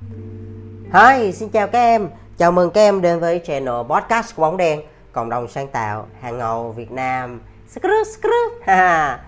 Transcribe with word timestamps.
Hi, 0.00 1.32
xin 1.32 1.48
chào 1.48 1.66
các 1.66 1.78
em. 1.78 2.08
Chào 2.38 2.52
mừng 2.52 2.70
các 2.70 2.80
em 2.80 3.00
đến 3.00 3.20
với 3.20 3.40
channel 3.46 3.74
podcast 3.88 4.36
của 4.36 4.42
bóng 4.42 4.56
đen, 4.56 4.80
cộng 5.12 5.28
đồng 5.28 5.48
sáng 5.48 5.68
tạo 5.68 6.06
hàng 6.20 6.38
ngầu 6.38 6.72
Việt 6.72 6.90
Nam. 6.90 7.40
Skrup, 7.68 8.06
skrup. 8.06 8.52
Ha. 8.62 9.20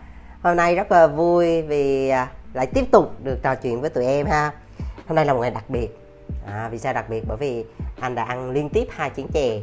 Hôm 0.42 0.56
nay 0.56 0.76
rất 0.76 0.92
là 0.92 1.06
vui 1.06 1.62
vì 1.62 2.08
à, 2.08 2.28
lại 2.52 2.66
tiếp 2.66 2.84
tục 2.90 3.12
được 3.22 3.38
trò 3.42 3.54
chuyện 3.54 3.80
với 3.80 3.90
tụi 3.90 4.06
em 4.06 4.26
ha. 4.26 4.50
Hôm 5.06 5.16
nay 5.16 5.24
là 5.24 5.32
một 5.32 5.40
ngày 5.40 5.50
đặc 5.50 5.70
biệt. 5.70 5.88
À, 6.46 6.68
vì 6.72 6.78
sao 6.78 6.92
đặc 6.92 7.08
biệt? 7.08 7.24
Bởi 7.28 7.36
vì 7.36 7.64
anh 8.00 8.14
đã 8.14 8.24
ăn 8.24 8.50
liên 8.50 8.68
tiếp 8.68 8.88
hai 8.90 9.10
chén 9.16 9.26
chè. 9.34 9.60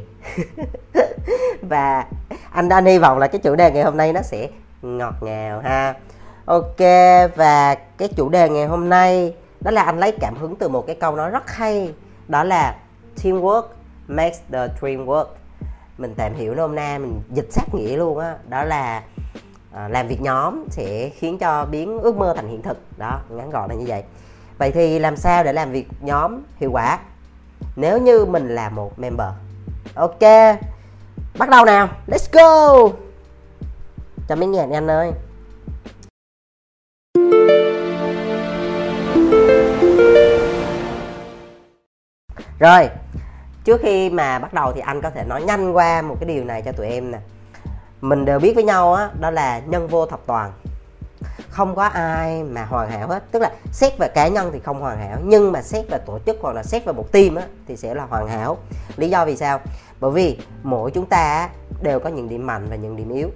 Và 1.62 2.06
anh 2.50 2.68
đã 2.68 2.80
hy 2.80 2.98
vọng 2.98 3.18
là 3.18 3.26
cái 3.26 3.40
chủ 3.44 3.54
đề 3.54 3.70
ngày 3.70 3.82
hôm 3.82 3.96
nay 3.96 4.12
nó 4.12 4.22
sẽ 4.22 4.48
ngọt 4.82 5.14
ngào 5.20 5.60
ha. 5.60 5.94
Ok 6.44 6.78
và 7.36 7.74
cái 7.98 8.08
chủ 8.16 8.28
đề 8.28 8.48
ngày 8.48 8.66
hôm 8.66 8.88
nay 8.88 9.34
đó 9.60 9.70
là 9.70 9.82
anh 9.82 9.98
lấy 9.98 10.12
cảm 10.20 10.34
hứng 10.36 10.56
từ 10.56 10.68
một 10.68 10.86
cái 10.86 10.96
câu 10.96 11.16
nói 11.16 11.30
rất 11.30 11.50
hay 11.50 11.94
đó 12.28 12.44
là 12.44 12.76
teamwork 13.22 13.62
makes 14.08 14.38
the 14.52 14.68
dream 14.80 15.06
work. 15.06 15.26
Mình 15.98 16.14
tạm 16.16 16.34
hiểu 16.34 16.54
nôm 16.54 16.74
na 16.74 16.98
mình 16.98 17.20
dịch 17.30 17.52
sát 17.52 17.74
nghĩa 17.74 17.96
luôn 17.96 18.18
á. 18.18 18.30
Đó. 18.30 18.38
đó 18.48 18.64
là 18.64 19.02
à, 19.72 19.88
làm 19.88 20.08
việc 20.08 20.20
nhóm 20.20 20.64
sẽ 20.70 21.08
khiến 21.08 21.38
cho 21.38 21.66
biến 21.70 22.00
ước 22.00 22.16
mơ 22.16 22.32
thành 22.36 22.48
hiện 22.48 22.62
thực. 22.62 22.78
Đó 22.98 23.20
ngắn 23.30 23.50
gọn 23.50 23.70
là 23.70 23.76
như 23.76 23.84
vậy. 23.88 24.02
Vậy 24.58 24.70
thì 24.72 24.98
làm 24.98 25.16
sao 25.16 25.44
để 25.44 25.52
làm 25.52 25.72
việc 25.72 25.88
nhóm 26.00 26.42
hiệu 26.56 26.70
quả? 26.72 26.98
Nếu 27.76 27.98
như 27.98 28.24
mình 28.24 28.48
là 28.48 28.68
một 28.68 28.98
member. 28.98 29.28
Ok 29.94 30.20
bắt 31.38 31.48
đầu 31.48 31.64
nào 31.64 31.88
let's 32.06 32.28
go. 32.32 32.88
Cho 34.28 34.36
mấy 34.36 34.46
nghe 34.46 34.66
anh 34.72 34.90
ơi. 34.90 35.12
Rồi, 42.58 42.88
trước 43.64 43.80
khi 43.82 44.10
mà 44.10 44.38
bắt 44.38 44.54
đầu 44.54 44.72
thì 44.72 44.80
anh 44.80 45.02
có 45.02 45.10
thể 45.10 45.24
nói 45.24 45.42
nhanh 45.42 45.76
qua 45.76 46.02
một 46.02 46.16
cái 46.20 46.28
điều 46.28 46.44
này 46.44 46.62
cho 46.62 46.72
tụi 46.72 46.86
em 46.86 47.10
nè. 47.10 47.18
Mình 48.00 48.24
đều 48.24 48.38
biết 48.38 48.52
với 48.54 48.64
nhau 48.64 48.94
á, 48.94 49.10
đó 49.20 49.30
là 49.30 49.58
nhân 49.58 49.88
vô 49.88 50.06
thập 50.06 50.20
toàn. 50.26 50.52
Không 51.48 51.74
có 51.74 51.84
ai 51.84 52.42
mà 52.42 52.64
hoàn 52.64 52.90
hảo 52.90 53.08
hết. 53.08 53.24
Tức 53.30 53.42
là 53.42 53.50
xét 53.72 53.98
về 53.98 54.08
cá 54.08 54.28
nhân 54.28 54.50
thì 54.52 54.60
không 54.60 54.80
hoàn 54.80 54.98
hảo, 54.98 55.18
nhưng 55.24 55.52
mà 55.52 55.62
xét 55.62 55.84
về 55.90 55.98
tổ 56.06 56.18
chức 56.26 56.36
hoặc 56.40 56.52
là 56.52 56.62
xét 56.62 56.84
về 56.84 56.92
một 56.92 57.12
team 57.12 57.34
á, 57.34 57.42
thì 57.68 57.76
sẽ 57.76 57.94
là 57.94 58.04
hoàn 58.04 58.28
hảo. 58.28 58.58
Lý 58.96 59.10
do 59.10 59.24
vì 59.24 59.36
sao? 59.36 59.60
Bởi 60.00 60.10
vì 60.10 60.38
mỗi 60.62 60.90
chúng 60.90 61.06
ta 61.06 61.48
đều 61.82 62.00
có 62.00 62.08
những 62.08 62.28
điểm 62.28 62.46
mạnh 62.46 62.66
và 62.70 62.76
những 62.76 62.96
điểm 62.96 63.12
yếu 63.12 63.30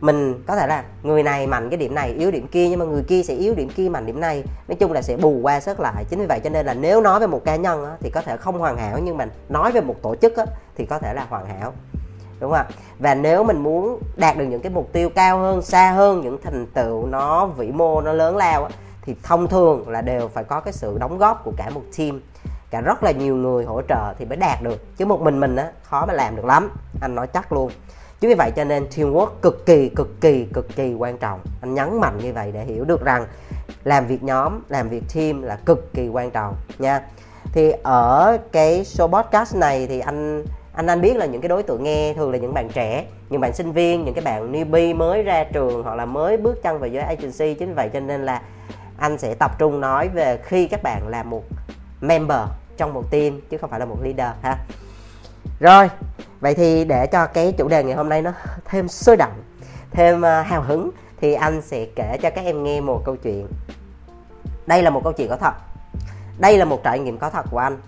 mình 0.00 0.42
có 0.46 0.56
thể 0.56 0.66
là 0.66 0.84
người 1.02 1.22
này 1.22 1.46
mạnh 1.46 1.70
cái 1.70 1.76
điểm 1.76 1.94
này 1.94 2.12
yếu 2.12 2.30
điểm 2.30 2.46
kia 2.46 2.68
nhưng 2.68 2.78
mà 2.78 2.84
người 2.84 3.02
kia 3.02 3.22
sẽ 3.22 3.34
yếu 3.34 3.54
điểm 3.54 3.68
kia 3.68 3.88
mạnh 3.88 4.06
điểm 4.06 4.20
này. 4.20 4.44
Nói 4.68 4.76
chung 4.76 4.92
là 4.92 5.02
sẽ 5.02 5.16
bù 5.16 5.40
qua 5.42 5.60
sớt 5.60 5.80
lại. 5.80 6.04
Chính 6.08 6.18
vì 6.18 6.26
vậy 6.26 6.40
cho 6.44 6.50
nên 6.50 6.66
là 6.66 6.74
nếu 6.74 7.00
nói 7.00 7.20
về 7.20 7.26
một 7.26 7.44
cá 7.44 7.56
nhân 7.56 7.84
á, 7.84 7.90
thì 8.00 8.10
có 8.10 8.20
thể 8.20 8.36
không 8.36 8.58
hoàn 8.58 8.76
hảo 8.76 8.98
nhưng 9.02 9.16
mà 9.16 9.26
nói 9.48 9.72
về 9.72 9.80
một 9.80 9.94
tổ 10.02 10.14
chức 10.16 10.36
á, 10.36 10.44
thì 10.76 10.86
có 10.86 10.98
thể 10.98 11.14
là 11.14 11.26
hoàn 11.28 11.46
hảo. 11.46 11.72
Đúng 12.40 12.50
không 12.50 12.58
ạ? 12.58 12.66
Và 12.98 13.14
nếu 13.14 13.44
mình 13.44 13.62
muốn 13.62 14.00
đạt 14.16 14.36
được 14.36 14.44
những 14.44 14.60
cái 14.60 14.72
mục 14.72 14.92
tiêu 14.92 15.10
cao 15.10 15.38
hơn 15.38 15.62
xa 15.62 15.90
hơn 15.90 16.20
những 16.20 16.38
thành 16.42 16.66
tựu 16.66 17.06
nó 17.06 17.46
vĩ 17.46 17.72
mô 17.72 18.00
nó 18.00 18.12
lớn 18.12 18.36
lao 18.36 18.64
á, 18.64 18.70
thì 19.02 19.14
thông 19.22 19.48
thường 19.48 19.88
là 19.88 20.00
đều 20.00 20.28
phải 20.28 20.44
có 20.44 20.60
cái 20.60 20.72
sự 20.72 20.98
đóng 20.98 21.18
góp 21.18 21.44
của 21.44 21.52
cả 21.56 21.70
một 21.70 21.82
team. 21.98 22.20
Cả 22.70 22.80
rất 22.80 23.02
là 23.02 23.10
nhiều 23.10 23.36
người 23.36 23.64
hỗ 23.64 23.82
trợ 23.88 24.14
thì 24.18 24.24
mới 24.24 24.36
đạt 24.36 24.62
được. 24.62 24.96
Chứ 24.96 25.06
một 25.06 25.20
mình 25.20 25.40
mình 25.40 25.56
á 25.56 25.70
khó 25.82 26.06
mà 26.06 26.12
làm 26.12 26.36
được 26.36 26.44
lắm. 26.44 26.70
Anh 27.00 27.14
nói 27.14 27.26
chắc 27.26 27.52
luôn 27.52 27.70
chính 28.20 28.28
vì 28.28 28.34
vậy 28.34 28.50
cho 28.56 28.64
nên 28.64 28.86
teamwork 28.96 29.30
cực 29.42 29.66
kỳ 29.66 29.88
cực 29.88 30.20
kỳ 30.20 30.44
cực 30.52 30.76
kỳ 30.76 30.94
quan 30.94 31.18
trọng. 31.18 31.40
Anh 31.60 31.74
nhấn 31.74 32.00
mạnh 32.00 32.18
như 32.18 32.32
vậy 32.32 32.52
để 32.52 32.64
hiểu 32.64 32.84
được 32.84 33.04
rằng 33.04 33.26
làm 33.84 34.06
việc 34.06 34.22
nhóm, 34.22 34.60
làm 34.68 34.88
việc 34.88 35.02
team 35.14 35.42
là 35.42 35.56
cực 35.56 35.94
kỳ 35.94 36.08
quan 36.08 36.30
trọng 36.30 36.54
nha. 36.78 37.02
Thì 37.52 37.72
ở 37.82 38.38
cái 38.52 38.82
show 38.82 39.08
podcast 39.08 39.56
này 39.56 39.86
thì 39.86 40.00
anh 40.00 40.44
anh 40.72 40.86
anh 40.86 41.00
biết 41.00 41.16
là 41.16 41.26
những 41.26 41.40
cái 41.40 41.48
đối 41.48 41.62
tượng 41.62 41.82
nghe 41.82 42.14
thường 42.14 42.32
là 42.32 42.38
những 42.38 42.54
bạn 42.54 42.68
trẻ, 42.68 43.04
những 43.30 43.40
bạn 43.40 43.54
sinh 43.54 43.72
viên, 43.72 44.04
những 44.04 44.14
cái 44.14 44.24
bạn 44.24 44.52
newbie 44.52 44.96
mới 44.96 45.22
ra 45.22 45.44
trường 45.52 45.82
hoặc 45.82 45.94
là 45.94 46.06
mới 46.06 46.36
bước 46.36 46.62
chân 46.62 46.78
vào 46.78 46.88
giới 46.88 47.02
agency. 47.02 47.54
Chính 47.54 47.68
vì 47.68 47.74
vậy 47.74 47.90
cho 47.92 48.00
nên 48.00 48.24
là 48.24 48.42
anh 48.98 49.18
sẽ 49.18 49.34
tập 49.34 49.58
trung 49.58 49.80
nói 49.80 50.08
về 50.08 50.38
khi 50.42 50.68
các 50.68 50.82
bạn 50.82 51.08
là 51.08 51.22
một 51.22 51.42
member 52.00 52.40
trong 52.76 52.94
một 52.94 53.10
team 53.10 53.40
chứ 53.50 53.58
không 53.58 53.70
phải 53.70 53.80
là 53.80 53.86
một 53.86 53.98
leader 54.02 54.36
ha. 54.42 54.58
Rồi 55.60 55.88
vậy 56.46 56.54
thì 56.54 56.84
để 56.84 57.06
cho 57.06 57.26
cái 57.26 57.52
chủ 57.58 57.68
đề 57.68 57.84
ngày 57.84 57.96
hôm 57.96 58.08
nay 58.08 58.22
nó 58.22 58.32
thêm 58.64 58.88
sôi 58.88 59.16
động 59.16 59.32
thêm 59.90 60.24
à, 60.24 60.42
hào 60.42 60.62
hứng 60.62 60.90
thì 61.20 61.34
anh 61.34 61.62
sẽ 61.62 61.86
kể 61.96 62.18
cho 62.22 62.30
các 62.30 62.44
em 62.44 62.62
nghe 62.62 62.80
một 62.80 63.02
câu 63.04 63.16
chuyện. 63.16 63.46
Đây 64.66 64.82
là 64.82 64.90
một 64.90 65.00
câu 65.04 65.12
chuyện 65.12 65.28
có 65.28 65.36
thật. 65.36 65.54
Đây 66.38 66.58
là 66.58 66.64
một 66.64 66.82
trải 66.84 66.98
nghiệm 66.98 67.18
có 67.18 67.30
thật 67.30 67.46
của 67.50 67.58
anh. 67.58 67.78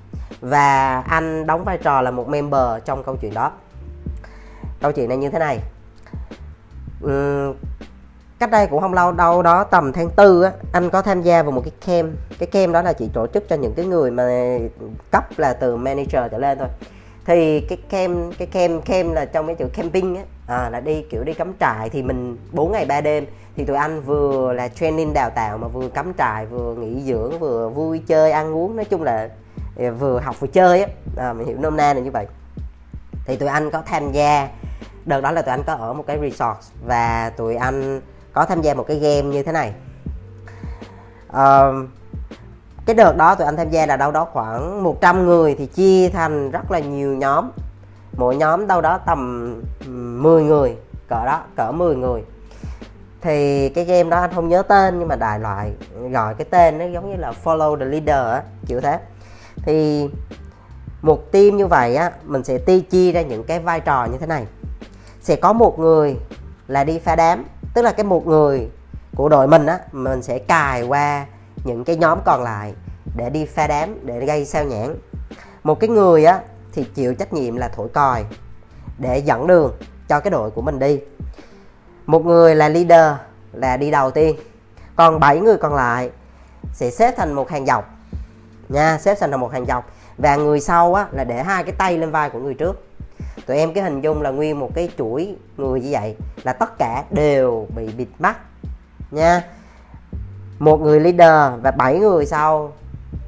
Và 0.41 1.01
anh 1.01 1.47
đóng 1.47 1.65
vai 1.65 1.79
trò 1.79 2.01
là 2.01 2.11
một 2.11 2.29
member 2.29 2.85
trong 2.85 3.03
câu 3.03 3.17
chuyện 3.17 3.35
đó. 3.35 3.53
Câu 4.81 4.93
chuyện 4.93 5.09
này 5.09 5.19
như 5.19 5.31
thế 5.31 5.39
này. 5.39 5.59
Uhm, 7.05 7.55
cách 8.39 8.51
đây 8.51 8.67
cũng 8.67 8.81
không 8.81 8.95
lâu 8.95 9.13
đâu 9.13 9.43
đó 9.43 9.65
tầm 9.65 9.93
tháng 9.93 10.11
tư 10.11 10.43
á 10.43 10.53
anh 10.73 10.91
có 10.91 11.03
tham 11.03 11.23
gia 11.23 11.43
vào 11.43 11.53
một 11.53 11.63
cái 11.65 11.73
camp. 11.87 12.13
Cái 12.39 12.47
camp 12.47 12.73
đó 12.73 12.83
là 12.83 12.93
chỉ 12.93 13.09
tổ 13.13 13.27
chức 13.27 13.49
cho 13.49 13.57
những 13.57 13.75
cái 13.75 13.87
người 13.87 14.11
mà 14.11 14.59
cấp 15.11 15.25
là 15.37 15.53
từ 15.53 15.77
manager 15.77 16.23
trở 16.31 16.39
lên 16.39 16.59
thôi 16.59 16.69
thì 17.29 17.61
cái 17.61 17.79
kem 17.89 18.33
cái 18.39 18.49
kem 18.53 18.83
kem 18.83 19.13
là 19.13 19.25
trong 19.25 19.47
cái 19.47 19.57
chữ 19.57 19.67
camping 19.73 20.17
á 20.17 20.23
à, 20.47 20.71
là 20.71 20.81
đi 20.81 21.03
kiểu 21.03 21.25
đi 21.25 21.35
cắm 21.35 21.53
trại 21.61 21.91
thì 21.91 22.03
mình 22.03 22.37
4 22.53 22.73
ngày 22.73 22.85
3 22.85 23.01
đêm. 23.01 23.27
Thì 23.57 23.65
tụi 23.65 23.77
anh 23.77 24.01
vừa 24.01 24.53
là 24.53 24.69
training 24.69 25.13
đào 25.15 25.31
tạo 25.31 25.59
mà 25.59 25.69
vừa 25.69 25.89
cắm 25.89 26.13
trại 26.19 26.47
vừa 26.47 26.75
nghỉ 26.75 27.03
dưỡng 27.03 27.39
vừa 27.39 27.69
vui 27.69 28.03
chơi 28.07 28.33
ăn 28.33 28.55
uống 28.55 28.77
nói 28.77 28.85
chung 28.85 29.03
là 29.03 29.29
à, 29.79 29.91
vừa 29.91 30.21
học 30.21 30.41
vừa 30.41 30.47
chơi 30.47 30.83
á. 30.83 30.89
À, 31.17 31.33
mình 31.33 31.47
hiểu 31.47 31.57
nôm 31.59 31.77
na 31.77 31.95
là 31.95 32.01
như 32.01 32.11
vậy. 32.11 32.27
Thì 33.25 33.37
tụi 33.37 33.49
anh 33.49 33.71
có 33.71 33.83
tham 33.87 34.13
gia 34.13 34.49
đợt 35.05 35.21
đó 35.21 35.31
là 35.31 35.43
tụi 35.43 35.51
anh 35.51 35.63
có 35.63 35.75
ở 35.75 35.93
một 35.93 36.05
cái 36.07 36.19
resort 36.21 36.59
và 36.87 37.31
tụi 37.37 37.57
anh 37.57 38.01
có 38.33 38.45
tham 38.45 38.63
gia 38.63 38.75
một 38.75 38.87
cái 38.87 38.99
game 38.99 39.23
như 39.23 39.43
thế 39.43 39.53
này. 39.53 39.73
Uh, 41.29 41.89
cái 42.89 42.95
đợt 42.95 43.17
đó 43.17 43.35
tụi 43.35 43.45
anh 43.45 43.57
tham 43.57 43.71
gia 43.71 43.87
là 43.87 43.97
đâu 43.97 44.11
đó 44.11 44.25
khoảng 44.33 44.83
100 44.83 45.27
người 45.27 45.55
thì 45.55 45.67
chia 45.67 46.09
thành 46.09 46.51
rất 46.51 46.71
là 46.71 46.79
nhiều 46.79 47.15
nhóm. 47.17 47.51
Mỗi 48.17 48.37
nhóm 48.37 48.67
đâu 48.67 48.81
đó 48.81 48.99
tầm 48.99 49.63
10 50.23 50.43
người, 50.43 50.77
cỡ 51.09 51.25
đó, 51.27 51.43
cỡ 51.57 51.73
10 51.73 51.97
người. 51.97 52.23
Thì 53.21 53.69
cái 53.69 53.85
game 53.85 54.11
đó 54.11 54.21
anh 54.21 54.31
không 54.35 54.49
nhớ 54.49 54.63
tên 54.63 54.99
nhưng 54.99 55.09
mà 55.09 55.17
đại 55.17 55.41
loại 55.41 55.73
gọi 56.11 56.35
cái 56.35 56.45
tên 56.51 56.79
nó 56.79 56.85
giống 56.85 57.11
như 57.11 57.17
là 57.17 57.33
follow 57.45 57.79
the 57.79 57.85
leader 57.85 58.35
á, 58.35 58.43
kiểu 58.67 58.81
thế. 58.81 58.99
Thì 59.63 60.09
một 61.03 61.33
team 61.33 61.57
như 61.57 61.67
vậy 61.67 61.97
á, 61.97 62.11
mình 62.25 62.45
sẽ 62.45 62.59
ti 62.59 62.81
chia 62.81 63.13
ra 63.13 63.23
những 63.23 63.45
cái 63.45 63.59
vai 63.59 63.81
trò 63.81 64.05
như 64.05 64.19
thế 64.19 64.27
này. 64.27 64.47
Sẽ 65.21 65.37
có 65.37 65.53
một 65.53 65.79
người 65.79 66.17
là 66.69 66.85
đi 66.85 66.99
pha 66.99 67.17
đám, 67.17 67.45
tức 67.75 67.83
là 67.83 67.93
cái 67.93 68.05
một 68.05 68.27
người 68.27 68.69
của 69.17 69.29
đội 69.29 69.49
mình 69.49 69.67
á, 69.67 69.79
mình 69.93 70.23
sẽ 70.23 70.39
cài 70.39 70.83
qua 70.83 71.27
những 71.69 71.85
cái 71.85 71.97
nhóm 71.97 72.19
còn 72.25 72.43
lại 72.43 72.75
để 73.17 73.31
đi 73.31 73.47
pha 73.47 73.67
đám, 73.67 74.07
để 74.07 74.27
gây 74.27 74.45
sao 74.45 74.65
nhãn 74.65 74.97
một 75.65 75.81
cái 75.81 75.91
người 75.91 76.25
á, 76.25 76.41
thì 76.73 76.85
chịu 76.95 77.15
trách 77.15 77.33
nhiệm 77.33 77.57
là 77.57 77.69
thổi 77.69 77.89
còi, 77.89 78.25
để 78.99 79.19
dẫn 79.19 79.47
đường 79.47 79.73
cho 80.09 80.21
cái 80.21 80.31
đội 80.31 80.51
của 80.51 80.63
mình 80.63 80.79
đi. 80.79 81.01
Một 82.07 82.27
người 82.27 82.55
là 82.55 82.69
leader, 82.69 83.15
là 83.53 83.77
đi 83.77 83.91
đầu 83.91 84.11
tiên. 84.11 84.37
Còn 84.97 85.21
7 85.21 85.41
người 85.41 85.57
còn 85.57 85.75
lại 85.75 86.11
sẽ 86.73 86.91
xếp 86.91 87.15
thành 87.17 87.33
một 87.33 87.51
hàng 87.51 87.67
dọc 87.67 87.89
nha, 88.69 88.99
xếp 88.99 89.15
thành 89.21 89.41
một 89.41 89.53
hàng 89.53 89.67
dọc. 89.67 89.91
Và 90.19 90.37
người 90.37 90.61
sau 90.61 90.95
á, 90.95 91.07
là 91.13 91.25
để 91.25 91.43
hai 91.43 91.65
cái 91.65 91.73
tay 91.73 91.99
lên 91.99 92.11
vai 92.11 92.31
của 92.31 92.39
người 92.39 92.55
trước. 92.55 92.87
Tụi 93.47 93.57
em 93.57 93.75
cái 93.75 93.85
hình 93.85 94.01
dung 94.01 94.23
là 94.23 94.31
nguyên 94.31 94.59
một 94.59 94.71
cái 94.75 94.91
chuỗi 94.99 95.37
người 95.57 95.81
như 95.81 95.89
vậy 95.91 96.17
là 96.43 96.53
tất 96.53 96.79
cả 96.79 97.05
đều 97.11 97.67
bị 97.77 97.87
bịt 97.87 98.09
mắt 98.19 98.37
nha 99.11 99.43
một 100.59 100.81
người 100.81 101.01
leader 101.01 101.63
và 101.63 101.71
bảy 101.71 101.99
người 101.99 102.27
sau 102.27 102.73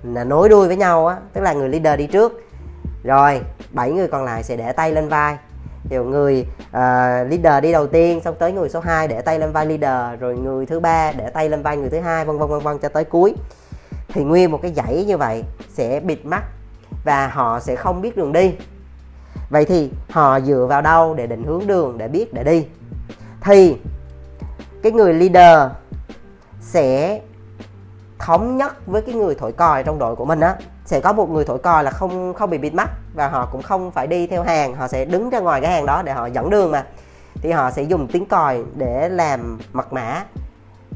là 0.02 0.24
nối 0.24 0.48
đuôi 0.48 0.66
với 0.66 0.76
nhau 0.76 1.06
á 1.06 1.16
tức 1.32 1.40
là 1.40 1.52
người 1.52 1.68
leader 1.68 1.98
đi 1.98 2.06
trước. 2.06 2.42
Rồi 3.04 3.40
bảy 3.70 3.92
người 3.92 4.08
còn 4.08 4.24
lại 4.24 4.42
sẽ 4.42 4.56
để 4.56 4.72
tay 4.72 4.92
lên 4.92 5.08
vai. 5.08 5.36
Kiểu 5.90 6.04
người 6.04 6.46
uh, 6.68 6.72
leader 7.30 7.62
đi 7.62 7.72
đầu 7.72 7.86
tiên 7.86 8.20
xong 8.24 8.34
tới 8.38 8.52
người 8.52 8.68
số 8.68 8.80
2 8.80 9.08
để 9.08 9.20
tay 9.20 9.38
lên 9.38 9.52
vai 9.52 9.66
leader 9.66 10.20
rồi 10.20 10.36
người 10.36 10.66
thứ 10.66 10.80
ba 10.80 11.12
để 11.12 11.30
tay 11.30 11.48
lên 11.48 11.62
vai 11.62 11.76
người 11.76 11.90
thứ 11.90 12.00
hai 12.00 12.24
vân 12.24 12.38
vân 12.38 12.48
vân 12.48 12.60
vân 12.60 12.78
cho 12.78 12.88
tới 12.88 13.04
cuối. 13.04 13.34
Thì 14.08 14.24
nguyên 14.24 14.50
một 14.50 14.58
cái 14.62 14.72
dãy 14.72 15.04
như 15.04 15.16
vậy 15.16 15.44
sẽ 15.68 16.00
bịt 16.00 16.26
mắt 16.26 16.42
và 17.04 17.26
họ 17.26 17.60
sẽ 17.60 17.76
không 17.76 18.00
biết 18.00 18.16
đường 18.16 18.32
đi. 18.32 18.54
Vậy 19.50 19.64
thì 19.64 19.90
họ 20.10 20.40
dựa 20.40 20.66
vào 20.68 20.82
đâu 20.82 21.14
để 21.14 21.26
định 21.26 21.44
hướng 21.44 21.66
đường 21.66 21.98
để 21.98 22.08
biết 22.08 22.34
để 22.34 22.44
đi? 22.44 22.66
Thì 23.40 23.76
cái 24.82 24.92
người 24.92 25.14
leader 25.14 25.70
sẽ 26.60 27.20
thống 28.18 28.56
nhất 28.56 28.86
với 28.86 29.02
cái 29.02 29.14
người 29.14 29.34
thổi 29.34 29.52
còi 29.52 29.82
trong 29.82 29.98
đội 29.98 30.16
của 30.16 30.24
mình 30.24 30.40
á. 30.40 30.56
Sẽ 30.84 31.00
có 31.00 31.12
một 31.12 31.30
người 31.30 31.44
thổi 31.44 31.58
còi 31.58 31.84
là 31.84 31.90
không 31.90 32.34
không 32.34 32.50
bị 32.50 32.58
bịt 32.58 32.74
mắt 32.74 32.90
và 33.14 33.28
họ 33.28 33.48
cũng 33.52 33.62
không 33.62 33.90
phải 33.90 34.06
đi 34.06 34.26
theo 34.26 34.42
hàng 34.42 34.74
họ 34.74 34.88
sẽ 34.88 35.04
đứng 35.04 35.30
ra 35.30 35.38
ngoài 35.38 35.60
cái 35.60 35.72
hàng 35.72 35.86
đó 35.86 36.02
để 36.02 36.12
họ 36.12 36.26
dẫn 36.26 36.50
đường 36.50 36.70
mà. 36.70 36.84
Thì 37.42 37.50
họ 37.50 37.70
sẽ 37.70 37.82
dùng 37.82 38.08
tiếng 38.12 38.26
còi 38.26 38.64
để 38.76 39.08
làm 39.08 39.58
mật 39.72 39.92
mã. 39.92 40.24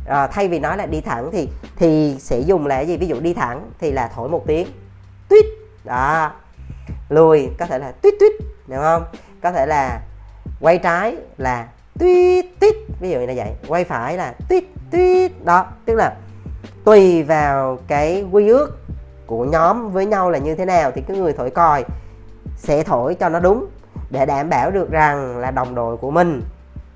À, 0.06 0.26
thay 0.26 0.48
vì 0.48 0.58
nói 0.58 0.76
là 0.76 0.86
đi 0.86 1.00
thẳng 1.00 1.30
thì 1.32 1.48
thì 1.76 2.16
sẽ 2.18 2.38
dùng 2.38 2.66
là 2.66 2.80
gì? 2.80 2.96
Ví 2.96 3.06
dụ 3.06 3.20
đi 3.20 3.34
thẳng 3.34 3.70
thì 3.78 3.92
là 3.92 4.10
thổi 4.14 4.28
một 4.28 4.42
tiếng 4.46 4.68
tuyết 5.28 5.44
đó. 5.84 6.30
Lùi 7.08 7.48
có 7.58 7.66
thể 7.66 7.78
là 7.78 7.92
tuyết 7.92 8.14
tuyết 8.20 8.32
đúng 8.66 8.80
không? 8.80 9.04
Có 9.42 9.52
thể 9.52 9.66
là 9.66 10.00
quay 10.60 10.78
trái 10.78 11.16
là 11.38 11.68
tuyết 11.98 12.44
tuyết 12.60 12.74
ví 13.00 13.10
dụ 13.10 13.18
như 13.18 13.26
là 13.26 13.34
vậy. 13.36 13.52
Quay 13.68 13.84
phải 13.84 14.16
là 14.16 14.34
tuyết 14.48 14.64
tuyết 14.94 15.44
đó, 15.44 15.66
tức 15.84 15.94
là 15.94 16.16
tùy 16.84 17.22
vào 17.22 17.78
cái 17.88 18.24
quy 18.32 18.48
ước 18.48 18.78
của 19.26 19.44
nhóm 19.44 19.90
với 19.90 20.06
nhau 20.06 20.30
là 20.30 20.38
như 20.38 20.54
thế 20.54 20.64
nào 20.64 20.90
thì 20.90 21.02
cái 21.08 21.16
người 21.16 21.32
thổi 21.32 21.50
còi 21.50 21.84
sẽ 22.56 22.82
thổi 22.82 23.14
cho 23.14 23.28
nó 23.28 23.40
đúng 23.40 23.66
để 24.10 24.26
đảm 24.26 24.50
bảo 24.50 24.70
được 24.70 24.90
rằng 24.90 25.38
là 25.38 25.50
đồng 25.50 25.74
đội 25.74 25.96
của 25.96 26.10
mình 26.10 26.42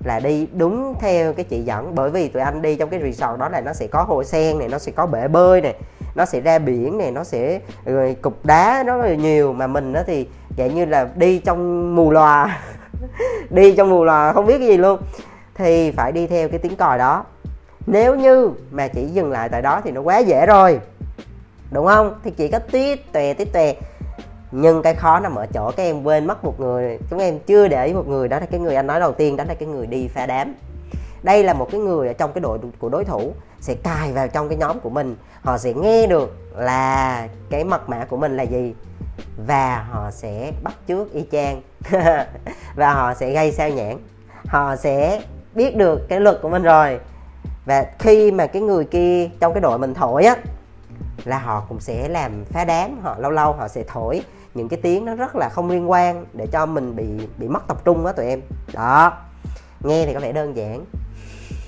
là 0.03 0.19
đi 0.19 0.47
đúng 0.53 0.95
theo 0.99 1.33
cái 1.33 1.45
chỉ 1.49 1.61
dẫn. 1.61 1.95
Bởi 1.95 2.09
vì 2.09 2.27
tụi 2.27 2.41
anh 2.41 2.61
đi 2.61 2.75
trong 2.75 2.89
cái 2.89 2.99
resort 3.03 3.39
đó 3.39 3.49
là 3.49 3.61
nó 3.61 3.73
sẽ 3.73 3.87
có 3.87 4.03
hồ 4.03 4.23
sen 4.23 4.59
này, 4.59 4.67
nó 4.67 4.77
sẽ 4.77 4.91
có 4.91 5.05
bể 5.05 5.27
bơi 5.27 5.61
này, 5.61 5.75
nó 6.15 6.25
sẽ 6.25 6.41
ra 6.41 6.59
biển 6.59 6.97
này, 6.97 7.11
nó 7.11 7.23
sẽ, 7.23 7.59
rồi 7.85 8.15
cục 8.21 8.45
đá 8.45 8.83
nó 8.85 8.97
rất 8.97 9.07
là 9.07 9.15
nhiều. 9.15 9.53
Mà 9.53 9.67
mình 9.67 9.93
đó 9.93 10.01
thì 10.07 10.27
dạng 10.57 10.75
như 10.75 10.85
là 10.85 11.09
đi 11.15 11.39
trong 11.39 11.95
mù 11.95 12.11
lòa 12.11 12.61
đi 13.49 13.75
trong 13.75 13.89
mù 13.89 14.03
lòa 14.03 14.33
không 14.33 14.45
biết 14.45 14.57
cái 14.57 14.67
gì 14.67 14.77
luôn. 14.77 14.99
Thì 15.55 15.91
phải 15.91 16.11
đi 16.11 16.27
theo 16.27 16.49
cái 16.49 16.59
tiếng 16.59 16.75
còi 16.75 16.97
đó 16.97 17.25
nếu 17.91 18.15
như 18.15 18.51
mà 18.71 18.87
chỉ 18.87 19.05
dừng 19.05 19.31
lại 19.31 19.49
tại 19.49 19.61
đó 19.61 19.81
thì 19.83 19.91
nó 19.91 20.01
quá 20.01 20.17
dễ 20.17 20.45
rồi. 20.45 20.79
Đúng 21.71 21.85
không? 21.85 22.19
Thì 22.23 22.31
chỉ 22.31 22.47
có 22.47 22.59
tít 22.59 23.11
tè 23.11 23.33
tít 23.33 23.53
tè. 23.53 23.75
Nhưng 24.51 24.81
cái 24.81 24.95
khó 24.95 25.19
nằm 25.19 25.35
ở 25.35 25.45
chỗ 25.53 25.71
các 25.71 25.83
em 25.83 26.03
quên 26.03 26.27
mất 26.27 26.43
một 26.43 26.59
người. 26.59 26.99
Chúng 27.09 27.19
em 27.19 27.39
chưa 27.39 27.67
để 27.67 27.85
ý 27.85 27.93
một 27.93 28.07
người. 28.07 28.27
Đó 28.27 28.39
là 28.39 28.45
cái 28.45 28.59
người 28.59 28.75
anh 28.75 28.87
nói 28.87 28.99
đầu 28.99 29.11
tiên. 29.11 29.37
Đó 29.37 29.43
là 29.47 29.53
cái 29.53 29.69
người 29.69 29.87
đi 29.87 30.07
pha 30.07 30.25
đám. 30.25 30.55
Đây 31.23 31.43
là 31.43 31.53
một 31.53 31.67
cái 31.71 31.81
người 31.81 32.07
ở 32.07 32.13
trong 32.13 32.33
cái 32.33 32.41
đội 32.41 32.59
của 32.79 32.89
đối 32.89 33.05
thủ. 33.05 33.33
Sẽ 33.61 33.73
cài 33.73 34.11
vào 34.11 34.27
trong 34.27 34.49
cái 34.49 34.57
nhóm 34.57 34.79
của 34.79 34.89
mình. 34.89 35.15
Họ 35.41 35.57
sẽ 35.57 35.73
nghe 35.73 36.07
được 36.07 36.37
là 36.55 37.27
cái 37.49 37.63
mật 37.63 37.89
mã 37.89 38.05
của 38.05 38.17
mình 38.17 38.37
là 38.37 38.43
gì. 38.43 38.75
Và 39.47 39.85
họ 39.91 40.11
sẽ 40.11 40.51
bắt 40.63 40.73
trước 40.87 41.13
y 41.13 41.25
chang. 41.31 41.61
Và 42.75 42.93
họ 42.93 43.13
sẽ 43.13 43.31
gây 43.31 43.51
sao 43.51 43.69
nhãn 43.69 43.97
họ 44.49 44.75
sẽ 44.75 45.21
biết 45.55 45.75
được 45.75 46.09
cái 46.09 46.19
luật 46.19 46.39
của 46.41 46.49
mình 46.49 46.63
rồi 46.63 46.99
và 47.69 47.85
khi 47.99 48.31
mà 48.31 48.47
cái 48.47 48.61
người 48.61 48.85
kia 48.85 49.29
trong 49.39 49.53
cái 49.53 49.61
đội 49.61 49.79
mình 49.79 49.93
thổi 49.93 50.25
á, 50.25 50.35
là 51.25 51.39
họ 51.39 51.65
cũng 51.69 51.79
sẽ 51.79 52.09
làm 52.09 52.45
phá 52.45 52.65
đám, 52.65 52.99
họ 53.01 53.15
lâu 53.19 53.31
lâu 53.31 53.53
họ 53.53 53.67
sẽ 53.67 53.83
thổi 53.87 54.21
những 54.53 54.69
cái 54.69 54.79
tiếng 54.83 55.05
nó 55.05 55.15
rất 55.15 55.35
là 55.35 55.49
không 55.49 55.69
liên 55.69 55.91
quan 55.91 56.25
để 56.33 56.47
cho 56.51 56.65
mình 56.65 56.95
bị 56.95 57.05
bị 57.37 57.47
mất 57.47 57.67
tập 57.67 57.77
trung 57.85 58.05
á 58.05 58.11
tụi 58.11 58.25
em. 58.25 58.41
Đó, 58.73 59.13
nghe 59.83 60.05
thì 60.05 60.13
có 60.13 60.19
vẻ 60.19 60.31
đơn 60.31 60.55
giản, 60.55 60.85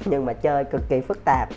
nhưng 0.06 0.26
mà 0.26 0.34
chơi 0.34 0.64
cực 0.64 0.82
kỳ 0.90 1.02
phức 1.02 1.26
tạp, 1.26 1.50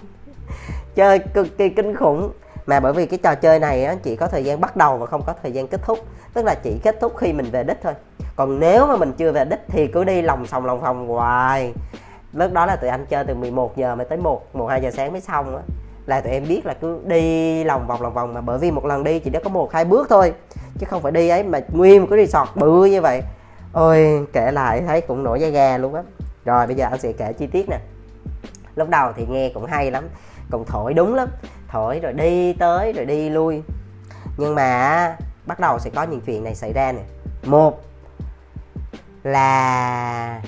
chơi 0.94 1.18
cực 1.18 1.58
kỳ 1.58 1.68
kinh 1.68 1.96
khủng. 1.96 2.32
Mà 2.66 2.80
bởi 2.80 2.92
vì 2.92 3.06
cái 3.06 3.18
trò 3.22 3.34
chơi 3.34 3.58
này 3.58 3.84
á, 3.84 3.94
chỉ 4.02 4.16
có 4.16 4.26
thời 4.26 4.44
gian 4.44 4.60
bắt 4.60 4.76
đầu 4.76 4.98
và 4.98 5.06
không 5.06 5.22
có 5.26 5.34
thời 5.42 5.52
gian 5.52 5.68
kết 5.68 5.80
thúc, 5.82 5.98
tức 6.34 6.44
là 6.44 6.54
chỉ 6.54 6.78
kết 6.82 6.96
thúc 7.00 7.12
khi 7.16 7.32
mình 7.32 7.50
về 7.50 7.64
đích 7.64 7.78
thôi. 7.82 7.94
Còn 8.36 8.60
nếu 8.60 8.86
mà 8.86 8.96
mình 8.96 9.12
chưa 9.12 9.32
về 9.32 9.44
đích 9.44 9.60
thì 9.68 9.86
cứ 9.86 10.04
đi 10.04 10.22
lòng 10.22 10.46
sòng 10.46 10.66
lòng 10.66 10.80
phòng 10.80 11.08
hoài 11.08 11.72
lúc 12.34 12.52
đó 12.52 12.66
là 12.66 12.76
tụi 12.76 12.90
anh 12.90 13.06
chơi 13.06 13.24
từ 13.24 13.34
11 13.34 13.76
giờ 13.76 13.94
mới 13.94 14.06
tới 14.06 14.18
1 14.18 14.54
1 14.56 14.66
2 14.66 14.80
giờ 14.82 14.90
sáng 14.90 15.12
mới 15.12 15.20
xong 15.20 15.56
á. 15.56 15.62
Là 16.06 16.20
tụi 16.20 16.32
em 16.32 16.44
biết 16.48 16.66
là 16.66 16.74
cứ 16.74 17.00
đi 17.04 17.64
lòng 17.64 17.86
vòng 17.86 18.02
lòng 18.02 18.14
vòng 18.14 18.34
mà 18.34 18.40
bởi 18.40 18.58
vì 18.58 18.70
một 18.70 18.84
lần 18.84 19.04
đi 19.04 19.18
chỉ 19.18 19.30
đã 19.30 19.40
có 19.44 19.50
một, 19.50 19.72
hai 19.72 19.84
bước 19.84 20.06
thôi, 20.10 20.34
chứ 20.78 20.86
không 20.90 21.02
phải 21.02 21.12
đi 21.12 21.28
ấy 21.28 21.42
mà 21.42 21.60
nguyên 21.72 22.00
một 22.00 22.06
cái 22.10 22.26
resort 22.26 22.50
bự 22.54 22.84
như 22.84 23.00
vậy. 23.00 23.22
Ôi, 23.72 24.26
kể 24.32 24.50
lại 24.52 24.82
thấy 24.86 25.00
cũng 25.00 25.22
nổi 25.22 25.40
da 25.40 25.48
gà 25.48 25.78
luôn 25.78 25.94
á. 25.94 26.02
Rồi, 26.44 26.66
bây 26.66 26.76
giờ 26.76 26.86
anh 26.90 27.00
sẽ 27.00 27.12
kể 27.12 27.32
chi 27.32 27.46
tiết 27.46 27.68
nè. 27.68 27.78
Lúc 28.76 28.88
đầu 28.88 29.12
thì 29.16 29.26
nghe 29.26 29.50
cũng 29.54 29.66
hay 29.66 29.90
lắm, 29.90 30.08
cũng 30.50 30.64
thổi 30.64 30.94
đúng 30.94 31.14
lắm. 31.14 31.28
Thổi 31.68 32.00
rồi 32.00 32.12
đi 32.12 32.52
tới 32.52 32.92
rồi 32.92 33.04
đi 33.04 33.30
lui. 33.30 33.62
Nhưng 34.36 34.54
mà 34.54 35.16
bắt 35.46 35.60
đầu 35.60 35.78
sẽ 35.78 35.90
có 35.94 36.02
những 36.02 36.20
chuyện 36.20 36.44
này 36.44 36.54
xảy 36.54 36.72
ra 36.72 36.92
nè. 36.92 37.02
Một 37.44 37.80
là 39.22 40.42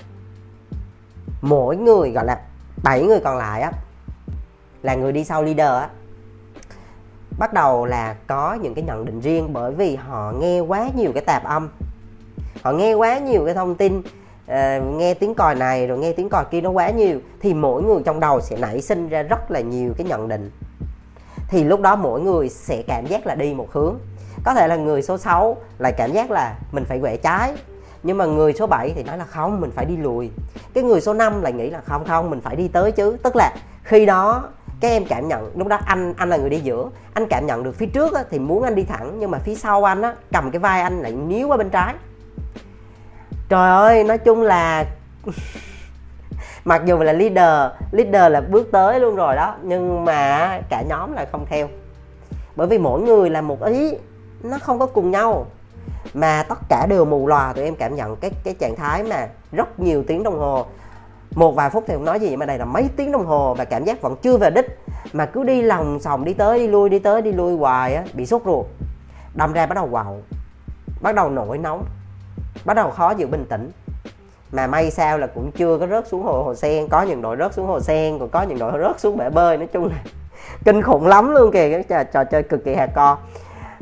mỗi 1.46 1.76
người 1.76 2.10
gọi 2.10 2.24
là 2.24 2.40
bảy 2.84 3.02
người 3.02 3.20
còn 3.20 3.36
lại 3.38 3.60
á 3.60 3.72
là 4.82 4.94
người 4.94 5.12
đi 5.12 5.24
sau 5.24 5.42
leader 5.42 5.82
á. 5.82 5.88
Bắt 7.38 7.52
đầu 7.52 7.86
là 7.86 8.16
có 8.26 8.54
những 8.54 8.74
cái 8.74 8.84
nhận 8.84 9.04
định 9.04 9.20
riêng 9.20 9.52
bởi 9.52 9.72
vì 9.72 9.96
họ 9.96 10.32
nghe 10.40 10.60
quá 10.60 10.88
nhiều 10.96 11.12
cái 11.14 11.22
tạp 11.26 11.44
âm 11.44 11.68
họ 12.62 12.72
nghe 12.72 12.94
quá 12.94 13.18
nhiều 13.18 13.44
cái 13.44 13.54
thông 13.54 13.74
tin 13.74 13.98
uh, 13.98 14.04
nghe 14.96 15.14
tiếng 15.14 15.34
còi 15.34 15.54
này 15.54 15.86
rồi 15.86 15.98
nghe 15.98 16.12
tiếng 16.12 16.28
còi 16.28 16.44
kia 16.50 16.60
nó 16.60 16.70
quá 16.70 16.90
nhiều 16.90 17.20
thì 17.40 17.54
mỗi 17.54 17.82
người 17.82 18.02
trong 18.04 18.20
đầu 18.20 18.40
sẽ 18.40 18.56
nảy 18.56 18.80
sinh 18.80 19.08
ra 19.08 19.22
rất 19.22 19.50
là 19.50 19.60
nhiều 19.60 19.92
cái 19.96 20.06
nhận 20.06 20.28
định. 20.28 20.50
Thì 21.48 21.64
lúc 21.64 21.80
đó 21.80 21.96
mỗi 21.96 22.20
người 22.20 22.48
sẽ 22.48 22.82
cảm 22.86 23.06
giác 23.06 23.26
là 23.26 23.34
đi 23.34 23.54
một 23.54 23.72
hướng. 23.72 23.98
Có 24.44 24.54
thể 24.54 24.68
là 24.68 24.76
người 24.76 25.02
số 25.02 25.18
6 25.18 25.56
lại 25.78 25.92
cảm 25.92 26.12
giác 26.12 26.30
là 26.30 26.58
mình 26.72 26.84
phải 26.84 27.00
quẹo 27.00 27.16
trái 27.16 27.54
nhưng 28.06 28.18
mà 28.18 28.24
người 28.24 28.52
số 28.52 28.66
7 28.66 28.92
thì 28.96 29.02
nói 29.02 29.18
là 29.18 29.24
không 29.24 29.60
mình 29.60 29.70
phải 29.70 29.84
đi 29.84 29.96
lùi. 29.96 30.30
Cái 30.74 30.84
người 30.84 31.00
số 31.00 31.14
5 31.14 31.42
lại 31.42 31.52
nghĩ 31.52 31.70
là 31.70 31.80
không 31.80 32.04
không 32.04 32.30
mình 32.30 32.40
phải 32.40 32.56
đi 32.56 32.68
tới 32.68 32.92
chứ. 32.92 33.16
Tức 33.22 33.36
là 33.36 33.54
khi 33.82 34.06
đó 34.06 34.48
các 34.80 34.88
em 34.88 35.04
cảm 35.08 35.28
nhận 35.28 35.52
lúc 35.56 35.68
đó 35.68 35.78
anh 35.86 36.14
anh 36.16 36.30
là 36.30 36.36
người 36.36 36.50
đi 36.50 36.60
giữa. 36.60 36.90
Anh 37.14 37.26
cảm 37.26 37.46
nhận 37.46 37.62
được 37.62 37.72
phía 37.72 37.86
trước 37.86 38.14
á, 38.14 38.24
thì 38.30 38.38
muốn 38.38 38.62
anh 38.62 38.74
đi 38.74 38.84
thẳng 38.84 39.16
nhưng 39.18 39.30
mà 39.30 39.38
phía 39.38 39.54
sau 39.54 39.84
anh 39.84 40.02
á 40.02 40.14
cầm 40.32 40.50
cái 40.50 40.58
vai 40.58 40.80
anh 40.82 41.00
lại 41.02 41.12
níu 41.12 41.48
qua 41.48 41.56
bên 41.56 41.70
trái. 41.70 41.94
Trời 43.48 43.70
ơi 43.70 44.04
nói 44.04 44.18
chung 44.18 44.42
là 44.42 44.84
mặc 46.64 46.82
dù 46.84 46.98
là 46.98 47.12
leader 47.12 47.72
leader 47.92 48.32
là 48.32 48.40
bước 48.40 48.68
tới 48.72 49.00
luôn 49.00 49.16
rồi 49.16 49.36
đó 49.36 49.54
nhưng 49.62 50.04
mà 50.04 50.60
cả 50.70 50.82
nhóm 50.88 51.12
lại 51.12 51.26
không 51.32 51.46
theo. 51.48 51.68
Bởi 52.56 52.66
vì 52.66 52.78
mỗi 52.78 53.00
người 53.00 53.30
là 53.30 53.40
một 53.40 53.62
ý 53.62 53.94
nó 54.42 54.58
không 54.58 54.78
có 54.78 54.86
cùng 54.86 55.10
nhau 55.10 55.46
mà 56.14 56.42
tất 56.48 56.58
cả 56.68 56.86
đều 56.86 57.04
mù 57.04 57.26
lòa 57.26 57.52
tụi 57.52 57.64
em 57.64 57.76
cảm 57.76 57.94
nhận 57.94 58.16
cái 58.16 58.30
cái 58.44 58.54
trạng 58.54 58.76
thái 58.76 59.02
mà 59.02 59.28
rất 59.52 59.80
nhiều 59.80 60.04
tiếng 60.06 60.22
đồng 60.22 60.38
hồ. 60.38 60.66
Một 61.34 61.52
vài 61.52 61.70
phút 61.70 61.84
thì 61.86 61.94
không 61.94 62.04
nói 62.04 62.20
gì 62.20 62.36
mà 62.36 62.46
đây 62.46 62.58
là 62.58 62.64
mấy 62.64 62.88
tiếng 62.96 63.12
đồng 63.12 63.26
hồ 63.26 63.54
và 63.54 63.64
cảm 63.64 63.84
giác 63.84 64.02
vẫn 64.02 64.16
chưa 64.22 64.36
về 64.36 64.50
đích. 64.50 64.78
Mà 65.12 65.26
cứ 65.26 65.44
đi 65.44 65.62
lòng 65.62 66.00
sòng 66.00 66.24
đi 66.24 66.34
tới 66.34 66.58
đi 66.58 66.66
lui 66.66 66.88
đi 66.88 66.98
tới 66.98 67.22
đi 67.22 67.32
lui 67.32 67.56
hoài 67.56 67.94
á 67.94 68.04
bị 68.12 68.26
sốt 68.26 68.42
ruột. 68.44 68.66
Đâm 69.34 69.52
ra 69.52 69.66
bắt 69.66 69.74
đầu 69.74 69.88
quạo 69.90 70.20
bắt 71.00 71.14
đầu 71.14 71.30
nổi 71.30 71.58
nóng 71.58 71.84
bắt 72.64 72.74
đầu 72.74 72.90
khó 72.90 73.10
giữ 73.10 73.26
bình 73.26 73.44
tĩnh. 73.48 73.70
Mà 74.52 74.66
may 74.66 74.90
sao 74.90 75.18
là 75.18 75.26
cũng 75.26 75.52
chưa 75.52 75.78
có 75.78 75.86
rớt 75.86 76.08
xuống 76.08 76.22
hồ 76.22 76.42
hồ 76.42 76.54
sen. 76.54 76.88
Có 76.88 77.02
những 77.02 77.22
đội 77.22 77.36
rớt 77.36 77.54
xuống 77.54 77.66
hồ 77.66 77.80
sen 77.80 78.18
còn 78.18 78.28
có 78.28 78.42
những 78.42 78.58
đội 78.58 78.72
rớt 78.78 79.00
xuống 79.00 79.16
bể 79.16 79.30
bơi 79.30 79.56
nói 79.56 79.66
chung 79.66 79.84
là 79.84 79.96
kinh 80.64 80.82
khủng 80.82 81.06
lắm 81.06 81.30
luôn 81.30 81.52
kìa 81.52 81.70
cái 81.70 81.82
trò, 81.82 82.04
trò 82.04 82.24
chơi 82.24 82.42
cực 82.42 82.64
kỳ 82.64 82.74
hạt 82.74 82.90
co 82.94 83.18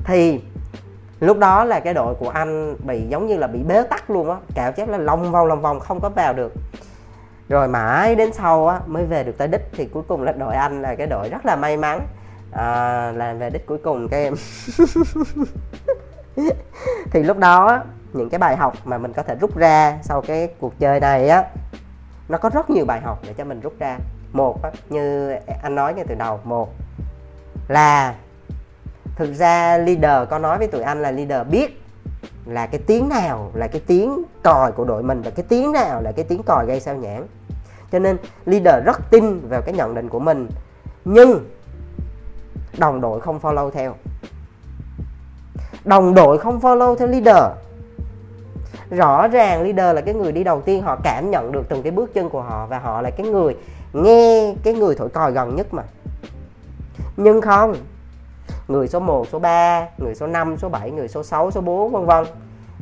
thì 0.05 0.41
lúc 1.20 1.38
đó 1.38 1.64
là 1.64 1.81
cái 1.81 1.94
đội 1.94 2.14
của 2.14 2.28
anh 2.28 2.76
bị 2.87 3.06
giống 3.09 3.26
như 3.26 3.37
là 3.37 3.47
bị 3.47 3.62
bế 3.62 3.83
tắc 3.83 4.11
luôn 4.11 4.30
á 4.30 4.37
cạo 4.54 4.73
chép 4.73 4.88
là 4.88 4.99
lòng 4.99 5.33
vòng 5.33 5.47
lòng 5.47 5.61
vòng 5.61 5.80
không 5.80 6.00
có 6.00 6.09
vào 6.09 6.33
được. 6.33 6.52
Rồi 7.49 7.68
mãi 7.68 8.14
đến 8.14 8.33
sau 8.33 8.68
á 8.68 8.80
mới 8.87 9.04
về 9.04 9.25
được 9.25 9.38
tới 9.38 9.49
đích 9.49 9.68
thì 9.73 9.87
cuối 9.87 10.02
cùng 10.09 10.23
là 10.23 10.33
đội 10.33 10.54
anh 10.54 10.83
là 10.83 10.94
cái 10.94 11.06
đội 11.06 11.28
rất 11.28 11.47
là 11.47 11.56
may 11.56 11.76
mắn. 11.76 12.00
À, 12.52 13.12
là 13.16 13.33
về 13.33 13.50
đích 13.50 13.66
cuối 13.66 13.78
cùng 13.78 14.09
các 14.09 14.16
em. 14.16 14.35
Thì 17.11 17.23
lúc 17.23 17.38
đó 17.38 17.83
những 18.12 18.30
cái 18.30 18.38
bài 18.38 18.56
học 18.56 18.75
mà 18.85 18.99
mình 18.99 19.12
có 19.12 19.23
thể 19.23 19.35
rút 19.35 19.56
ra 19.56 19.99
sau 20.02 20.21
cái 20.21 20.49
cuộc 20.61 20.78
chơi 20.78 21.00
này 21.00 21.28
á 21.28 21.44
nó 22.28 22.38
có 22.38 22.50
rất 22.50 22.71
nhiều 22.71 22.85
bài 22.85 23.00
học 23.00 23.18
để 23.26 23.33
cho 23.33 23.44
mình 23.44 23.61
rút 23.61 23.75
ra. 23.78 23.99
Một 24.33 24.62
á, 24.62 24.71
như 24.88 25.35
anh 25.62 25.75
nói 25.75 25.94
ngay 25.94 26.04
từ 26.09 26.14
đầu 26.14 26.40
một 26.44 26.68
là 27.68 28.14
thực 29.16 29.35
ra 29.35 29.78
leader, 29.78 30.28
có 30.30 30.38
nói 30.38 30.59
với 30.59 30.66
tụi 30.66 30.83
anh 30.83 31.02
là 31.02 31.11
leader 31.11 31.49
biết 31.49 31.80
là 32.47 32.66
cái 32.66 32.80
tiếng 32.87 33.09
nào 33.09 33.50
là 33.54 33.66
cái 33.66 33.83
tiếng 33.87 34.23
còi 34.42 34.73
của 34.73 34.85
đội 34.85 35.02
mình 35.02 35.23
và 35.23 35.30
cái 35.30 35.44
tiếng 35.49 35.73
nào 35.73 36.02
là 36.02 36.12
cái 36.12 36.25
tiếng 36.25 36.42
còi 36.42 36.66
gây 36.66 36.80
sao 36.80 36.97
nhãn 36.97 37.26
cho 37.92 37.99
nên 37.99 38.16
leader 38.47 38.85
rất 38.85 39.11
tin 39.11 39.49
vào 39.49 39.62
cái 39.62 39.75
nhận 39.75 39.94
định 39.94 40.09
của 40.09 40.18
mình, 40.18 40.49
nhưng 41.04 41.44
đồng 42.78 43.00
đội 43.00 43.21
không 43.21 43.38
follow 43.40 43.71
theo. 43.71 43.94
Đồng 45.85 46.14
đội 46.14 46.38
không 46.38 46.61
follow 46.61 46.97
theo 46.97 47.09
leader. 47.09 47.42
Rõ 48.90 49.28
ràng 49.28 49.62
leader 49.62 49.97
là 49.97 50.00
cái 50.00 50.14
người 50.14 50.33
đi 50.33 50.44
đầu 50.44 50.61
tiên 50.61 50.83
họ 50.83 50.97
cảm 51.04 51.30
nhận 51.30 51.52
được 51.52 51.62
từng 51.68 51.83
cái 51.83 51.92
bước 51.92 52.14
chân 52.14 52.30
của 52.30 52.42
họ 52.42 52.66
và 52.66 52.78
họ 52.78 53.02
là 53.02 53.11
cái 53.11 53.26
người 53.26 53.56
nghe 53.92 54.54
cái 54.62 54.75
người 54.75 54.94
thổi 54.94 55.09
còi 55.09 55.33
gần 55.33 55.56
nhất 55.56 55.75
mà. 55.75 55.83
Nhưng 57.16 57.40
không 57.40 57.76
người 58.68 58.88
số 58.88 59.00
1, 59.00 59.28
số 59.33 59.38
3, 59.38 59.87
người 59.99 60.14
số 60.14 60.26
5, 60.26 60.56
số 60.59 60.68
7, 60.68 60.90
người 60.90 61.09
số 61.09 61.23
6, 61.23 61.50
số 61.50 61.61
4 61.61 61.92
vân 61.92 62.06
vân. 62.06 62.25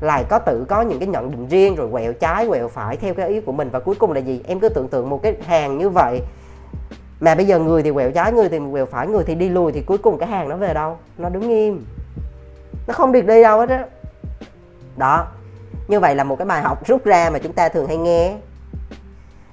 Lại 0.00 0.24
có 0.28 0.38
tự 0.38 0.64
có 0.68 0.82
những 0.82 0.98
cái 0.98 1.08
nhận 1.08 1.30
định 1.30 1.48
riêng 1.48 1.74
rồi 1.74 1.88
quẹo 1.92 2.12
trái 2.12 2.48
quẹo 2.48 2.68
phải 2.68 2.96
theo 2.96 3.14
cái 3.14 3.28
ý 3.28 3.40
của 3.40 3.52
mình. 3.52 3.68
Và 3.72 3.80
cuối 3.80 3.94
cùng 3.94 4.12
là 4.12 4.20
gì? 4.20 4.42
Em 4.46 4.60
cứ 4.60 4.68
tưởng 4.68 4.88
tượng 4.88 5.10
một 5.10 5.22
cái 5.22 5.36
hàng 5.46 5.78
như 5.78 5.88
vậy. 5.88 6.20
Mà 7.20 7.34
bây 7.34 7.46
giờ 7.46 7.58
người 7.58 7.82
thì 7.82 7.90
quẹo 7.90 8.10
trái 8.10 8.32
người 8.32 8.48
thì 8.48 8.58
quẹo 8.72 8.86
phải 8.86 9.06
người 9.06 9.24
thì 9.24 9.34
đi 9.34 9.48
lùi 9.48 9.72
thì 9.72 9.82
cuối 9.82 9.98
cùng 9.98 10.18
cái 10.18 10.28
hàng 10.28 10.48
nó 10.48 10.56
về 10.56 10.74
đâu? 10.74 10.98
Nó 11.18 11.28
đứng 11.28 11.48
im. 11.48 11.84
Nó 12.86 12.94
không 12.94 13.12
được 13.12 13.26
đi 13.26 13.42
đâu 13.42 13.58
hết 13.60 13.68
á. 13.68 13.86
Đó. 14.96 15.26
Như 15.88 16.00
vậy 16.00 16.14
là 16.14 16.24
một 16.24 16.36
cái 16.36 16.46
bài 16.46 16.62
học 16.62 16.86
rút 16.86 17.04
ra 17.04 17.30
mà 17.30 17.38
chúng 17.38 17.52
ta 17.52 17.68
thường 17.68 17.86
hay 17.86 17.96
nghe. 17.96 18.36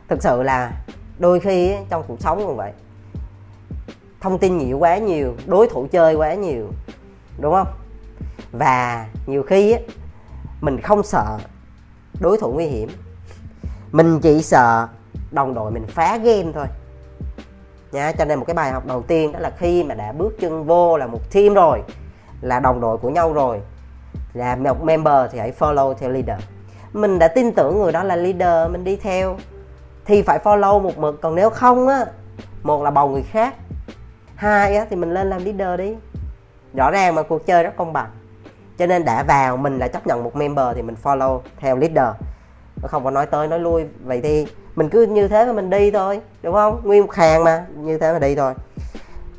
Thực 0.07 0.24
sự 0.24 0.43
là 0.43 0.71
đôi 1.19 1.39
khi 1.39 1.75
trong 1.89 2.03
cuộc 2.07 2.21
sống 2.21 2.43
cũng 2.45 2.57
vậy 2.57 2.71
thông 4.21 4.38
tin 4.38 4.57
nhiều 4.57 4.77
quá 4.77 4.97
nhiều, 4.97 5.33
đối 5.45 5.67
thủ 5.67 5.88
chơi 5.91 6.15
quá 6.15 6.33
nhiều, 6.33 6.67
đúng 7.39 7.53
không? 7.53 7.67
Và 8.51 9.07
nhiều 9.25 9.43
khi 9.43 9.71
á, 9.71 9.79
mình 10.61 10.81
không 10.81 11.03
sợ 11.03 11.38
đối 12.19 12.38
thủ 12.38 12.51
nguy 12.53 12.65
hiểm. 12.65 12.89
Mình 13.91 14.19
chỉ 14.19 14.41
sợ 14.41 14.88
đồng 15.31 15.53
đội 15.53 15.71
mình 15.71 15.85
phá 15.88 16.17
game 16.17 16.51
thôi. 16.53 16.65
Nha, 17.91 18.11
cho 18.11 18.25
nên 18.25 18.39
một 18.39 18.45
cái 18.45 18.53
bài 18.53 18.71
học 18.71 18.85
đầu 18.85 19.01
tiên 19.01 19.31
đó 19.31 19.39
là 19.39 19.51
khi 19.57 19.83
mà 19.83 19.95
đã 19.95 20.11
bước 20.11 20.35
chân 20.39 20.65
vô 20.65 20.97
là 20.97 21.07
một 21.07 21.31
team 21.31 21.53
rồi, 21.53 21.81
là 22.41 22.59
đồng 22.59 22.81
đội 22.81 22.97
của 22.97 23.09
nhau 23.09 23.33
rồi, 23.33 23.61
là 24.33 24.55
một 24.55 24.83
member 24.83 25.31
thì 25.31 25.39
hãy 25.39 25.53
follow 25.59 25.93
theo 25.93 26.09
leader. 26.09 26.38
Mình 26.93 27.19
đã 27.19 27.27
tin 27.27 27.51
tưởng 27.53 27.79
người 27.79 27.91
đó 27.91 28.03
là 28.03 28.15
leader, 28.15 28.71
mình 28.71 28.83
đi 28.83 28.95
theo, 28.95 29.38
thì 30.05 30.21
phải 30.21 30.39
follow 30.39 30.81
một 30.81 30.97
mực. 30.97 31.21
Còn 31.21 31.35
nếu 31.35 31.49
không 31.49 31.88
á, 31.88 32.05
một 32.63 32.83
là 32.83 32.91
bầu 32.91 33.09
người 33.09 33.23
khác 33.23 33.55
hai 34.39 34.75
á, 34.75 34.86
thì 34.89 34.96
mình 34.96 35.13
lên 35.13 35.29
làm 35.29 35.46
leader 35.46 35.79
đi. 35.79 35.96
Rõ 36.74 36.91
ràng 36.91 37.15
mà 37.15 37.24
cuộc 37.24 37.46
chơi 37.46 37.63
rất 37.63 37.75
công 37.77 37.93
bằng. 37.93 38.10
Cho 38.77 38.86
nên 38.86 39.05
đã 39.05 39.24
vào, 39.24 39.58
mình 39.58 39.79
là 39.79 39.88
chấp 39.88 40.08
nhận 40.08 40.24
một 40.24 40.36
member 40.36 40.75
thì 40.75 40.81
mình 40.81 40.96
follow 41.03 41.41
theo 41.58 41.77
leader. 41.77 42.15
Không 42.84 43.03
có 43.03 43.12
nói 43.12 43.25
tới, 43.25 43.48
nói 43.48 43.60
lui. 43.60 43.86
Vậy 44.03 44.22
thì 44.22 44.48
mình 44.75 44.89
cứ 44.89 45.05
như 45.05 45.27
thế 45.27 45.46
mà 45.46 45.53
mình 45.53 45.69
đi 45.69 45.91
thôi, 45.91 46.22
đúng 46.41 46.53
không? 46.53 46.81
Nguyên 46.84 47.01
một 47.01 47.13
hàng 47.13 47.43
mà, 47.43 47.65
như 47.75 47.98
thế 47.98 48.13
mà 48.13 48.19
đi 48.19 48.36
thôi. 48.36 48.53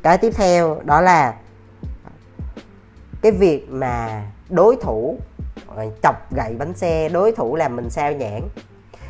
Cái 0.03 0.17
tiếp 0.17 0.31
theo 0.35 0.77
đó 0.83 1.01
là 1.01 1.33
cái 3.21 3.31
việc 3.31 3.67
mà 3.69 4.25
đối 4.49 4.75
thủ 4.75 5.17
chọc 6.03 6.33
gậy 6.35 6.55
bánh 6.59 6.73
xe, 6.73 7.09
đối 7.09 7.31
thủ 7.31 7.55
làm 7.55 7.75
mình 7.75 7.89
sao 7.89 8.11
nhãn 8.11 8.41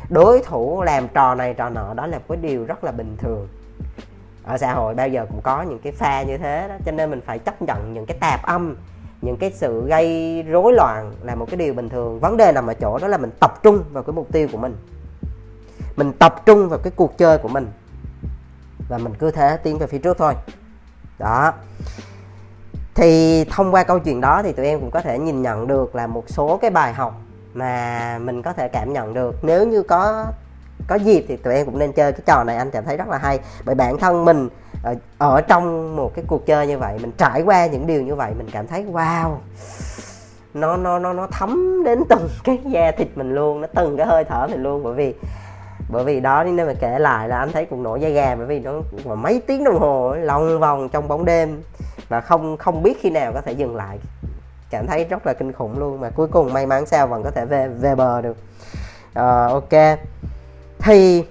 đối 0.08 0.42
thủ 0.42 0.82
làm 0.82 1.08
trò 1.08 1.34
này 1.34 1.54
trò 1.54 1.68
nọ, 1.68 1.94
đó 1.94 2.06
là 2.06 2.18
cái 2.28 2.36
điều 2.36 2.64
rất 2.64 2.84
là 2.84 2.92
bình 2.92 3.16
thường 3.18 3.48
ở 4.44 4.58
xã 4.58 4.74
hội 4.74 4.94
bao 4.94 5.08
giờ 5.08 5.26
cũng 5.28 5.40
có 5.42 5.62
những 5.62 5.78
cái 5.78 5.92
pha 5.92 6.22
như 6.22 6.38
thế 6.38 6.68
đó. 6.68 6.74
Cho 6.84 6.92
nên 6.92 7.10
mình 7.10 7.20
phải 7.20 7.38
chấp 7.38 7.62
nhận 7.62 7.94
những 7.94 8.06
cái 8.06 8.16
tạp 8.20 8.42
âm, 8.42 8.76
những 9.22 9.36
cái 9.36 9.52
sự 9.52 9.86
gây 9.86 10.42
rối 10.42 10.72
loạn 10.72 11.12
là 11.22 11.34
một 11.34 11.46
cái 11.50 11.56
điều 11.56 11.74
bình 11.74 11.88
thường. 11.88 12.20
Vấn 12.20 12.36
đề 12.36 12.52
nằm 12.52 12.66
ở 12.66 12.74
chỗ 12.74 12.98
đó 12.98 13.08
là 13.08 13.16
mình 13.16 13.30
tập 13.40 13.62
trung 13.62 13.84
vào 13.92 14.02
cái 14.02 14.14
mục 14.14 14.32
tiêu 14.32 14.48
của 14.52 14.58
mình. 14.58 14.76
Mình 15.96 16.12
tập 16.12 16.42
trung 16.46 16.68
vào 16.68 16.78
cái 16.78 16.92
cuộc 16.96 17.18
chơi 17.18 17.38
của 17.38 17.48
mình. 17.48 17.66
Và 18.88 18.98
mình 18.98 19.14
cứ 19.18 19.30
thế 19.30 19.58
tiến 19.62 19.78
về 19.78 19.86
phía 19.86 19.98
trước 19.98 20.18
thôi. 20.18 20.34
Đó. 21.18 21.52
Thì 22.94 23.44
thông 23.44 23.74
qua 23.74 23.84
câu 23.84 23.98
chuyện 23.98 24.20
đó 24.20 24.42
thì 24.42 24.52
tụi 24.52 24.66
em 24.66 24.80
cũng 24.80 24.90
có 24.90 25.00
thể 25.00 25.18
nhìn 25.18 25.42
nhận 25.42 25.66
được 25.66 25.94
là 25.94 26.06
một 26.06 26.24
số 26.26 26.56
cái 26.56 26.70
bài 26.70 26.92
học 26.92 27.20
mà 27.54 28.18
mình 28.18 28.42
có 28.42 28.52
thể 28.52 28.68
cảm 28.68 28.92
nhận 28.92 29.14
được. 29.14 29.36
Nếu 29.42 29.66
như 29.66 29.82
có 29.82 30.26
có 30.88 30.94
dịp 30.94 31.24
thì 31.28 31.36
tụi 31.36 31.54
em 31.54 31.66
cũng 31.66 31.78
nên 31.78 31.92
chơi 31.92 32.12
cái 32.12 32.22
trò 32.26 32.44
này 32.44 32.56
anh 32.56 32.70
cảm 32.70 32.84
thấy 32.84 32.96
rất 32.96 33.08
là 33.08 33.18
hay. 33.18 33.40
Bởi 33.64 33.74
bản 33.74 33.98
thân 33.98 34.24
mình 34.24 34.48
ở, 34.82 34.94
ở 35.18 35.40
trong 35.40 35.96
một 35.96 36.12
cái 36.14 36.24
cuộc 36.28 36.46
chơi 36.46 36.66
như 36.66 36.78
vậy 36.78 36.98
mình 37.02 37.12
trải 37.18 37.42
qua 37.42 37.66
những 37.66 37.86
điều 37.86 38.02
như 38.02 38.14
vậy 38.14 38.32
mình 38.38 38.48
cảm 38.52 38.66
thấy 38.66 38.84
wow 38.92 39.34
nó 40.54 40.76
nó 40.76 40.98
nó 40.98 41.12
nó 41.12 41.26
thấm 41.26 41.82
đến 41.84 42.02
từng 42.08 42.28
cái 42.44 42.58
da 42.64 42.90
thịt 42.90 43.08
mình 43.14 43.34
luôn 43.34 43.60
nó 43.60 43.66
từng 43.74 43.96
cái 43.96 44.06
hơi 44.06 44.24
thở 44.24 44.46
mình 44.50 44.62
luôn. 44.62 44.82
Bởi 44.82 44.94
vì 44.94 45.14
bởi 45.88 46.04
vì 46.04 46.20
đó 46.20 46.44
nên 46.44 46.66
mà 46.66 46.74
kể 46.80 46.98
lại 46.98 47.28
là 47.28 47.38
anh 47.38 47.52
thấy 47.52 47.64
cũng 47.64 47.82
nổi 47.82 48.00
da 48.00 48.08
gà 48.08 48.34
bởi 48.34 48.46
vì 48.46 48.60
nó 48.60 48.72
mà 49.04 49.14
mấy 49.14 49.42
tiếng 49.46 49.64
đồng 49.64 49.78
hồ 49.78 50.14
lòng 50.14 50.60
vòng 50.60 50.88
trong 50.88 51.08
bóng 51.08 51.24
đêm 51.24 51.62
và 52.08 52.20
không 52.20 52.56
không 52.56 52.82
biết 52.82 52.98
khi 53.00 53.10
nào 53.10 53.32
có 53.32 53.40
thể 53.40 53.52
dừng 53.52 53.76
lại. 53.76 53.98
Cảm 54.70 54.86
thấy 54.86 55.04
rất 55.04 55.26
là 55.26 55.32
kinh 55.32 55.52
khủng 55.52 55.78
luôn 55.78 56.00
mà 56.00 56.10
cuối 56.10 56.28
cùng 56.28 56.52
may 56.52 56.66
mắn 56.66 56.86
sao 56.86 57.06
vẫn 57.06 57.22
có 57.22 57.30
thể 57.30 57.44
về 57.44 57.68
về 57.68 57.94
bờ 57.94 58.20
được. 58.20 58.36
À, 59.14 59.46
ok 59.46 59.98
thì 60.82 61.24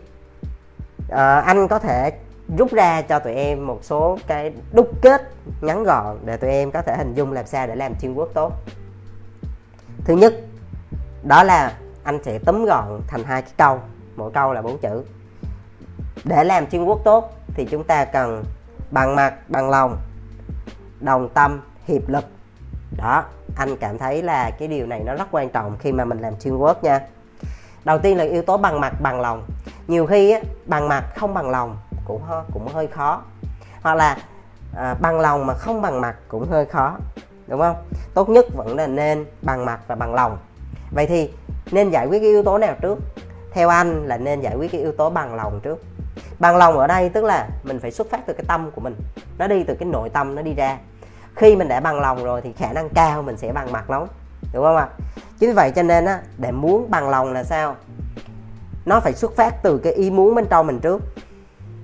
uh, 1.08 1.18
anh 1.46 1.68
có 1.68 1.80
thể 1.80 2.12
rút 2.58 2.72
ra 2.72 3.02
cho 3.02 3.20
tụi 3.20 3.34
em 3.34 3.68
một 3.68 3.80
số 3.82 4.18
cái 4.28 4.54
đúc 4.72 4.90
kết 5.02 5.22
ngắn 5.62 5.84
gọn 5.84 6.18
để 6.26 6.38
tụi 6.38 6.50
em 6.50 6.72
có 6.72 6.82
thể 6.82 6.98
hình 6.98 7.14
dung 7.14 7.32
làm 7.32 7.46
sao 7.46 7.68
để 7.68 7.76
làm 7.76 7.94
teamwork 8.02 8.28
tốt. 8.34 8.54
Thứ 10.06 10.16
nhất 10.16 10.34
đó 11.24 11.44
là 11.44 11.78
anh 12.04 12.24
sẽ 12.24 12.40
tóm 12.46 12.66
gọn 12.66 13.02
thành 13.08 13.24
hai 13.24 13.42
cái 13.42 13.52
câu 13.58 13.80
mỗi 14.16 14.32
câu 14.32 14.54
là 14.54 14.62
bốn 14.62 14.78
chữ. 14.78 15.04
Để 16.24 16.44
làm 16.44 16.66
teamwork 16.66 17.04
tốt 17.04 17.34
thì 17.54 17.66
chúng 17.66 17.84
ta 17.84 18.06
cần 18.06 18.44
bằng 18.92 19.16
mặt 19.16 19.34
bằng 19.48 19.70
lòng 19.70 19.98
đồng 21.00 21.30
tâm 21.30 21.62
hiệp 21.86 22.10
lực. 22.10 22.26
Đó 22.98 23.24
anh 23.56 23.78
cảm 23.78 23.98
thấy 23.98 24.24
là 24.24 24.52
cái 24.60 24.68
điều 24.68 24.86
này 24.86 25.04
nó 25.04 25.16
rất 25.16 25.28
quan 25.32 25.50
trọng 25.50 25.78
khi 25.80 25.92
mà 25.92 26.06
mình 26.06 26.20
làm 26.20 26.34
teamwork 26.34 26.76
nha 26.82 27.00
đầu 27.84 27.98
tiên 27.98 28.18
là 28.18 28.24
yếu 28.24 28.42
tố 28.42 28.58
bằng 28.58 28.80
mặt 28.80 28.94
bằng 29.02 29.22
lòng. 29.22 29.44
Nhiều 29.88 30.06
khi 30.06 30.32
á, 30.32 30.40
bằng 30.66 30.88
mặt 30.88 31.04
không 31.16 31.34
bằng 31.34 31.50
lòng 31.50 31.78
cũng 32.06 32.22
hơi 32.24 32.44
cũng 32.54 32.68
hơi 32.68 32.88
khó. 32.88 33.22
Hoặc 33.82 33.96
là 33.96 34.18
à, 34.76 34.96
bằng 35.02 35.20
lòng 35.20 35.48
mà 35.48 35.54
không 35.54 35.82
bằng 35.82 36.02
mặt 36.02 36.16
cũng 36.28 36.48
hơi 36.50 36.66
khó 36.66 36.98
đúng 37.48 37.60
không? 37.60 37.76
Tốt 38.14 38.30
nhất 38.30 38.46
vẫn 38.56 38.76
là 38.76 38.88
nên 38.88 39.26
bằng 39.42 39.66
mặt 39.66 39.80
và 39.88 39.96
bằng 39.96 40.14
lòng. 40.14 40.38
Vậy 40.92 41.08
thì 41.08 41.32
nên 41.72 41.90
giải 41.90 42.06
quyết 42.06 42.20
cái 42.20 42.30
yếu 42.30 42.44
tố 42.44 42.58
nào 42.58 42.76
trước? 42.82 43.00
Theo 43.54 43.70
anh 43.70 44.08
là 44.08 44.18
nên 44.18 44.42
giải 44.42 44.56
quyết 44.56 44.72
cái 44.72 44.82
yếu 44.82 44.92
tố 44.92 45.10
bằng 45.10 45.36
lòng 45.36 45.60
trước. 45.64 45.84
Bằng 46.40 46.58
lòng 46.58 46.78
ở 46.78 46.88
đây 46.88 47.10
tức 47.10 47.24
là 47.24 47.50
mình 47.64 47.80
phải 47.80 47.92
xuất 47.92 48.10
phát 48.10 48.20
từ 48.26 48.34
cái 48.34 48.46
tâm 48.48 48.72
của 48.72 48.82
mình. 48.82 48.96
Nó 49.38 49.48
đi 49.48 49.64
từ 49.64 49.76
cái 49.76 49.90
nội 49.90 50.10
tâm 50.10 50.36
nó 50.36 50.42
đi 50.42 50.54
ra. 50.54 50.78
Khi 51.36 51.56
mình 51.56 51.68
đã 51.68 51.80
bằng 51.80 52.00
lòng 52.00 52.24
rồi 52.24 52.42
thì 52.42 52.54
khả 52.54 52.74
năng 52.74 52.90
cao 52.90 53.22
mình 53.22 53.38
sẽ 53.38 53.52
bằng 53.52 53.72
mặt 53.72 53.90
lắm 53.90 54.04
đúng 54.54 54.64
không 54.64 54.78
ạ? 54.78 54.90
Chính 55.40 55.50
vì 55.50 55.54
vậy 55.54 55.72
cho 55.76 55.84
nên 55.84 56.06
á, 56.06 56.22
để 56.38 56.52
muốn 56.52 56.92
bằng 56.92 57.10
lòng 57.10 57.34
là 57.34 57.44
sao? 57.44 57.76
Nó 58.86 59.00
phải 59.00 59.14
xuất 59.14 59.36
phát 59.36 59.64
từ 59.64 59.78
cái 59.78 59.94
ý 59.94 60.10
muốn 60.10 60.36
bên 60.36 60.46
trong 60.50 60.68
mình 60.68 60.80
trước. 60.80 61.02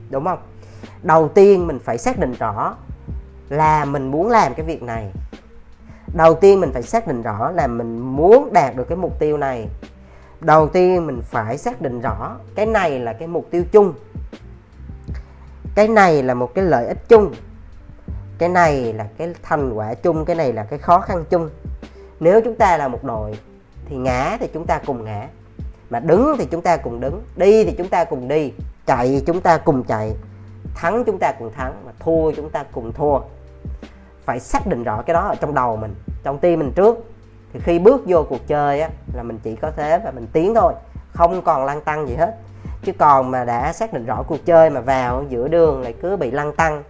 Đúng 0.10 0.26
không? 0.26 0.40
Đầu 1.04 1.30
tiên 1.30 1.68
mình 1.68 1.80
phải 1.80 1.98
xác 1.98 2.20
định 2.20 2.34
rõ 2.40 2.76
là 3.50 3.86
mình 3.86 4.12
muốn 4.12 4.30
làm 4.30 4.54
cái 4.54 4.66
việc 4.66 4.84
này. 4.84 5.12
Đầu 6.14 6.36
tiên 6.36 6.60
mình 6.60 6.72
phải 6.74 6.84
xác 6.84 7.08
định 7.08 7.22
rõ 7.22 7.52
là 7.52 7.68
mình 7.68 8.00
muốn 8.00 8.54
đạt 8.54 8.76
được 8.76 8.90
cái 8.90 8.98
mục 8.98 9.20
tiêu 9.20 9.38
này. 9.38 9.68
Đầu 10.40 10.68
tiên 10.68 11.08
mình 11.08 11.22
phải 11.22 11.58
xác 11.58 11.82
định 11.82 12.02
rõ 12.02 12.36
cái 12.56 12.66
này 12.66 13.00
là 13.00 13.14
cái 13.14 13.28
mục 13.28 13.48
tiêu 13.52 13.64
chung. 13.72 13.94
Cái 15.76 15.88
này 15.88 16.24
là 16.24 16.34
một 16.34 16.52
cái 16.56 16.64
lợi 16.64 16.88
ích 16.88 17.08
chung. 17.10 17.34
Cái 18.38 18.50
này 18.50 18.94
là 18.94 19.08
cái 19.18 19.34
thành 19.44 19.74
quả 19.74 19.94
chung, 19.94 20.26
cái 20.26 20.36
này 20.36 20.54
là 20.54 20.64
cái 20.64 20.80
khó 20.80 21.00
khăn 21.00 21.24
chung 21.30 21.50
nếu 22.20 22.42
chúng 22.42 22.56
ta 22.56 22.78
là 22.78 22.88
một 22.88 23.04
đội 23.04 23.38
thì 23.90 23.96
ngã 23.96 24.38
thì 24.40 24.48
chúng 24.54 24.66
ta 24.66 24.80
cùng 24.86 25.04
ngã. 25.04 25.28
Mà 25.90 26.00
đứng 26.00 26.36
thì 26.38 26.46
chúng 26.52 26.62
ta 26.62 26.78
cùng 26.78 27.00
đứng, 27.00 27.24
đi 27.36 27.64
thì 27.64 27.72
chúng 27.78 27.90
ta 27.90 28.04
cùng 28.04 28.28
đi, 28.28 28.54
chạy 28.86 29.24
chúng 29.26 29.42
ta 29.42 29.58
cùng 29.58 29.84
chạy, 29.84 30.14
thắng 30.76 31.04
chúng 31.04 31.18
ta 31.20 31.34
cùng 31.40 31.54
thắng, 31.54 31.74
mà 31.86 31.92
thua 32.00 32.32
chúng 32.32 32.50
ta 32.50 32.64
cùng 32.72 32.94
thua. 32.94 33.20
Phải 34.26 34.40
xác 34.40 34.68
định 34.68 34.84
rõ 34.84 35.02
cái 35.02 35.14
đó 35.14 35.28
ở 35.28 35.36
trong 35.36 35.54
đầu 35.54 35.78
mình, 35.78 35.96
trong 36.24 36.40
tim 36.40 36.60
mình 36.60 36.72
trước. 36.72 37.12
Thì 37.54 37.60
khi 37.60 37.80
bước 37.80 38.02
vô 38.06 38.24
cuộc 38.30 38.48
chơi 38.48 38.82
á, 38.82 38.90
là 39.14 39.24
mình 39.24 39.40
chỉ 39.44 39.56
có 39.56 39.72
thế 39.72 40.00
và 40.04 40.12
mình 40.12 40.28
tiến 40.34 40.56
thôi, 40.56 40.74
không 41.14 41.42
còn 41.42 41.66
lăng 41.66 41.82
tăng 41.82 42.08
gì 42.08 42.16
hết. 42.16 42.36
Chứ 42.84 42.92
còn 42.98 43.32
mà 43.32 43.46
đã 43.46 43.74
xác 43.74 43.94
định 43.94 44.06
rõ 44.06 44.24
cuộc 44.28 44.46
chơi 44.46 44.70
mà 44.70 44.82
vào 44.82 45.24
giữa 45.30 45.48
đường 45.48 45.82
lại 45.82 45.94
cứ 46.02 46.18
bị 46.18 46.32
lăng 46.32 46.56
tăng 46.56 46.84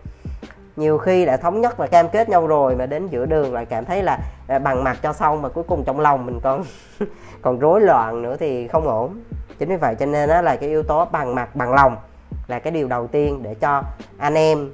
nhiều 0.78 0.98
khi 0.98 1.26
đã 1.26 1.38
thống 1.38 1.62
nhất 1.62 1.78
và 1.78 1.88
cam 1.88 2.10
kết 2.10 2.30
nhau 2.30 2.48
rồi 2.48 2.76
mà 2.76 2.86
đến 2.86 3.08
giữa 3.08 3.26
đường 3.26 3.54
lại 3.54 3.66
cảm 3.66 3.86
thấy 3.86 4.04
là 4.04 4.20
à, 4.48 4.60
bằng 4.60 4.84
mặt 4.84 4.98
cho 5.02 5.14
xong 5.14 5.42
mà 5.42 5.50
cuối 5.50 5.64
cùng 5.68 5.84
trong 5.84 6.00
lòng 6.00 6.26
mình 6.26 6.40
còn 6.44 6.64
còn 7.42 7.60
rối 7.60 7.82
loạn 7.82 8.22
nữa 8.22 8.36
thì 8.40 8.68
không 8.68 8.88
ổn. 8.88 9.20
Chính 9.60 9.70
vì 9.70 9.76
vậy 9.76 9.96
cho 10.00 10.06
nên 10.06 10.30
đó 10.30 10.42
là 10.42 10.56
cái 10.56 10.70
yếu 10.70 10.84
tố 10.84 11.06
bằng 11.06 11.36
mặt, 11.36 11.56
bằng 11.56 11.74
lòng 11.74 11.98
là 12.48 12.60
cái 12.60 12.72
điều 12.72 12.88
đầu 12.88 13.08
tiên 13.08 13.44
để 13.44 13.54
cho 13.54 13.84
anh 14.18 14.34
em 14.34 14.70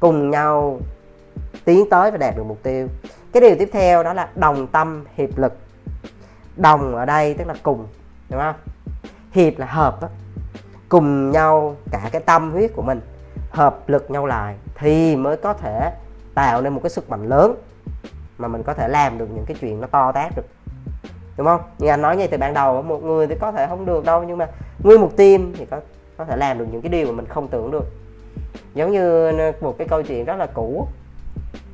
cùng 0.00 0.30
nhau 0.30 0.78
tiến 1.64 1.90
tới 1.90 2.10
và 2.10 2.16
đạt 2.16 2.36
được 2.36 2.44
mục 2.46 2.58
tiêu. 2.62 2.88
Cái 3.32 3.40
điều 3.40 3.56
tiếp 3.58 3.68
theo 3.72 4.02
đó 4.02 4.12
là 4.12 4.28
đồng 4.34 4.66
tâm, 4.66 5.04
hiệp 5.14 5.38
lực. 5.38 5.56
Đồng 6.56 6.96
ở 6.96 7.04
đây 7.04 7.34
tức 7.34 7.46
là 7.46 7.54
cùng, 7.62 7.86
đúng 8.28 8.40
không? 8.40 8.54
Hiệp 9.30 9.58
là 9.58 9.66
hợp 9.66 10.02
đó. 10.02 10.08
cùng 10.88 11.30
nhau 11.30 11.76
cả 11.90 12.08
cái 12.12 12.22
tâm 12.22 12.52
huyết 12.52 12.70
của 12.76 12.82
mình, 12.82 13.00
hợp 13.50 13.88
lực 13.88 14.10
nhau 14.10 14.26
lại 14.26 14.56
thì 14.74 15.16
mới 15.16 15.36
có 15.36 15.54
thể 15.54 15.92
tạo 16.34 16.62
nên 16.62 16.72
một 16.72 16.80
cái 16.82 16.90
sức 16.90 17.10
mạnh 17.10 17.28
lớn 17.28 17.54
mà 18.38 18.48
mình 18.48 18.62
có 18.62 18.74
thể 18.74 18.88
làm 18.88 19.18
được 19.18 19.28
những 19.34 19.44
cái 19.46 19.56
chuyện 19.60 19.80
nó 19.80 19.86
to 19.86 20.12
tát 20.12 20.32
được. 20.36 20.46
Đúng 21.36 21.46
không? 21.46 21.60
Như 21.78 21.88
anh 21.88 22.02
nói 22.02 22.16
ngay 22.16 22.28
từ 22.28 22.38
ban 22.38 22.54
đầu 22.54 22.82
một 22.82 23.02
người 23.02 23.26
thì 23.26 23.34
có 23.40 23.52
thể 23.52 23.66
không 23.66 23.84
được 23.84 24.04
đâu 24.04 24.22
nhưng 24.22 24.38
mà 24.38 24.48
nguyên 24.82 25.00
một 25.00 25.10
team 25.16 25.52
thì 25.58 25.66
có 25.66 25.80
có 26.16 26.24
thể 26.24 26.36
làm 26.36 26.58
được 26.58 26.66
những 26.72 26.82
cái 26.82 26.88
điều 26.88 27.06
mà 27.06 27.12
mình 27.12 27.26
không 27.26 27.48
tưởng 27.48 27.70
được. 27.70 27.84
Giống 28.74 28.92
như 28.92 29.32
một 29.60 29.78
cái 29.78 29.88
câu 29.88 30.02
chuyện 30.02 30.24
rất 30.24 30.36
là 30.36 30.46
cũ 30.46 30.86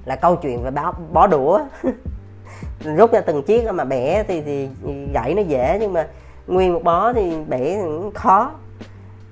là 0.05 0.17
câu 0.17 0.37
chuyện 0.37 0.63
về 0.63 0.71
bó, 0.71 0.93
bó 1.13 1.27
đũa. 1.27 1.61
Rút 2.97 3.13
ra 3.13 3.21
từng 3.21 3.43
chiếc 3.43 3.73
mà 3.73 3.85
bẻ 3.85 4.23
thì 4.23 4.43
thì 4.43 4.69
gãy 5.13 5.35
nó 5.35 5.43
dễ 5.43 5.79
nhưng 5.81 5.93
mà 5.93 6.09
nguyên 6.47 6.73
một 6.73 6.83
bó 6.85 7.13
thì 7.13 7.33
bẻ 7.49 7.83
khó 8.15 8.51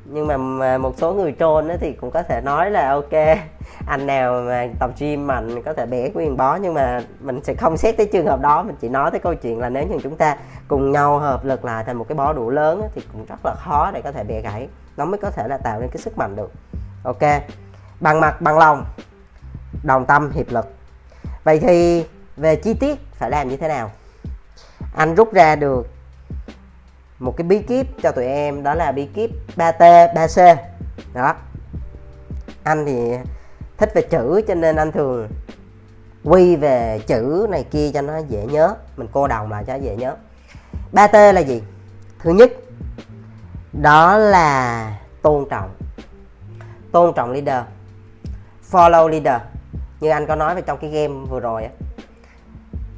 nhưng 0.08 0.26
mà 0.58 0.78
một 0.78 0.94
số 0.98 1.12
người 1.12 1.34
trôn 1.38 1.68
thì 1.80 1.92
cũng 1.92 2.10
có 2.10 2.22
thể 2.22 2.40
nói 2.40 2.70
là 2.70 2.90
ok, 2.90 3.38
anh 3.86 4.06
nào 4.06 4.42
mà 4.42 4.68
tập 4.80 4.90
gym 4.98 5.26
mạnh 5.26 5.62
có 5.62 5.72
thể 5.72 5.86
bẻ 5.86 6.08
nguyên 6.14 6.36
bó, 6.36 6.56
nhưng 6.56 6.74
mà 6.74 7.00
mình 7.20 7.40
sẽ 7.44 7.54
không 7.54 7.76
xét 7.76 7.96
tới 7.96 8.06
trường 8.12 8.26
hợp 8.26 8.40
đó, 8.40 8.62
mình 8.62 8.76
chỉ 8.80 8.88
nói 8.88 9.10
tới 9.10 9.20
câu 9.20 9.34
chuyện 9.34 9.60
là 9.60 9.68
nếu 9.68 9.86
như 9.86 9.98
chúng 10.02 10.16
ta 10.16 10.36
cùng 10.68 10.92
nhau 10.92 11.18
hợp 11.18 11.44
lực 11.44 11.64
lại 11.64 11.84
thành 11.84 11.96
một 11.96 12.06
cái 12.08 12.16
bó 12.16 12.32
đủ 12.32 12.50
lớn 12.50 12.82
thì 12.94 13.02
cũng 13.12 13.26
rất 13.26 13.38
là 13.44 13.54
khó 13.54 13.90
để 13.94 14.02
có 14.02 14.12
thể 14.12 14.24
bẻ 14.24 14.40
gãy, 14.40 14.68
nó 14.96 15.04
mới 15.04 15.18
có 15.18 15.30
thể 15.30 15.48
là 15.48 15.58
tạo 15.58 15.80
nên 15.80 15.88
cái 15.88 15.98
sức 15.98 16.18
mạnh 16.18 16.36
được. 16.36 16.52
Ok, 17.04 17.22
bằng 18.00 18.20
mặt, 18.20 18.40
bằng 18.40 18.58
lòng, 18.58 18.84
đồng 19.84 20.06
tâm, 20.06 20.30
hiệp 20.30 20.52
lực. 20.52 20.66
Vậy 21.44 21.58
thì 21.60 22.04
về 22.36 22.56
chi 22.56 22.74
tiết 22.74 22.98
phải 23.12 23.30
làm 23.30 23.48
như 23.48 23.56
thế 23.56 23.68
nào? 23.68 23.90
Anh 24.96 25.14
rút 25.14 25.32
ra 25.32 25.56
được 25.56 25.86
một 27.18 27.36
cái 27.36 27.46
bí 27.46 27.58
kíp 27.58 27.86
cho 28.02 28.12
tụi 28.12 28.24
em, 28.24 28.62
đó 28.62 28.74
là 28.74 28.92
bí 28.92 29.06
kíp 29.06 29.30
3T 29.56 30.14
3C 30.14 30.56
đó. 31.14 31.34
Anh 32.62 32.86
thì 32.86 33.12
thích 33.78 33.92
về 33.94 34.02
chữ 34.02 34.40
cho 34.48 34.54
nên 34.54 34.76
anh 34.76 34.92
thường 34.92 35.28
quy 36.24 36.56
về 36.56 37.00
chữ 37.06 37.46
này 37.50 37.64
kia 37.70 37.90
cho 37.94 38.02
nó 38.02 38.18
dễ 38.18 38.46
nhớ. 38.46 38.74
Mình 38.96 39.08
cô 39.12 39.28
đồng 39.28 39.50
lại 39.50 39.64
cho 39.66 39.74
dễ 39.74 39.96
nhớ. 39.96 40.16
3T 40.92 41.32
là 41.32 41.40
gì? 41.40 41.62
Thứ 42.18 42.30
nhất, 42.30 42.52
đó 43.72 44.16
là 44.16 44.98
tôn 45.22 45.46
trọng. 45.50 45.70
Tôn 46.92 47.14
trọng 47.14 47.32
leader. 47.32 47.64
Follow 48.70 49.08
leader. 49.08 49.42
Như 50.00 50.10
anh 50.10 50.26
có 50.26 50.34
nói 50.34 50.54
về 50.54 50.62
trong 50.62 50.78
cái 50.78 50.90
game 50.90 51.14
vừa 51.30 51.40
rồi 51.40 51.64
á, 51.64 51.70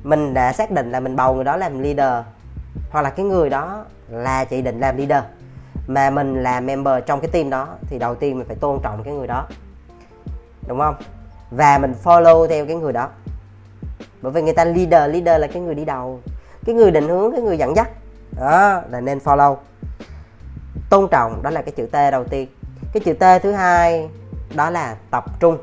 mình 0.02 0.34
đã 0.34 0.52
xác 0.52 0.70
định 0.70 0.90
là 0.90 1.00
mình 1.00 1.16
bầu 1.16 1.34
người 1.34 1.44
đó 1.44 1.56
làm 1.56 1.82
leader 1.82 2.24
hoặc 2.90 3.02
là 3.02 3.10
cái 3.10 3.26
người 3.26 3.50
đó 3.50 3.84
là 4.10 4.44
chị 4.44 4.62
định 4.62 4.80
làm 4.80 4.96
leader. 4.96 5.24
Mà 5.86 6.10
mình 6.10 6.42
là 6.42 6.60
member 6.60 7.04
trong 7.06 7.20
cái 7.20 7.30
team 7.30 7.50
đó, 7.50 7.68
thì 7.80 7.98
đầu 7.98 8.14
tiên 8.14 8.38
mình 8.38 8.46
phải 8.46 8.56
tôn 8.56 8.80
trọng 8.82 9.02
cái 9.04 9.14
người 9.14 9.26
đó. 9.26 9.46
Đúng 10.66 10.78
không? 10.78 10.94
Và 11.50 11.78
mình 11.78 11.94
follow 12.04 12.46
theo 12.46 12.66
cái 12.66 12.76
người 12.76 12.92
đó. 12.92 13.08
Bởi 14.22 14.32
vì 14.32 14.42
người 14.42 14.54
ta 14.54 14.64
leader 14.64 15.14
leader 15.14 15.40
là 15.40 15.46
cái 15.46 15.62
người 15.62 15.74
đi 15.74 15.84
đầu. 15.84 16.20
Cái 16.64 16.74
người 16.74 16.90
định 16.90 17.08
hướng, 17.08 17.32
cái 17.32 17.40
người 17.40 17.58
dẫn 17.58 17.76
dắt. 17.76 17.88
Đó, 18.40 18.82
là 18.90 19.00
nên 19.00 19.18
follow. 19.18 19.56
Tôn 20.90 21.08
trọng, 21.10 21.42
đó 21.42 21.50
là 21.50 21.62
cái 21.62 21.72
chữ 21.76 21.86
t 21.86 21.96
đầu 22.12 22.24
tiên. 22.24 22.48
Cái 22.92 23.00
chữ 23.04 23.12
t 23.12 23.42
thứ 23.42 23.52
hai, 23.52 24.08
đó 24.54 24.70
là 24.70 24.96
tập 25.10 25.24
trung. 25.40 25.58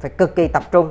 Phải 0.00 0.10
cực 0.10 0.36
kỳ 0.36 0.48
tập 0.48 0.62
trung. 0.70 0.90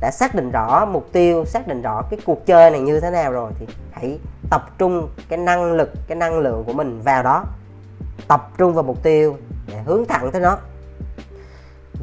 Đã 0.00 0.10
xác 0.10 0.34
định 0.34 0.50
rõ 0.50 0.84
mục 0.84 1.08
tiêu, 1.12 1.44
xác 1.44 1.68
định 1.68 1.82
rõ 1.82 2.02
cái 2.10 2.20
cuộc 2.24 2.46
chơi 2.46 2.70
này 2.70 2.80
như 2.80 3.00
thế 3.00 3.10
nào 3.10 3.32
rồi 3.32 3.52
thì 3.58 3.66
hãy 3.92 4.18
tập 4.50 4.78
trung 4.78 5.08
cái 5.28 5.38
năng 5.38 5.72
lực 5.72 5.92
cái 6.06 6.16
năng 6.16 6.38
lượng 6.38 6.64
của 6.66 6.72
mình 6.72 7.00
vào 7.02 7.22
đó. 7.22 7.44
Tập 8.28 8.50
trung 8.58 8.74
vào 8.74 8.82
mục 8.82 9.02
tiêu 9.02 9.36
để 9.66 9.82
hướng 9.84 10.04
thẳng 10.06 10.30
tới 10.32 10.40
nó. 10.40 10.58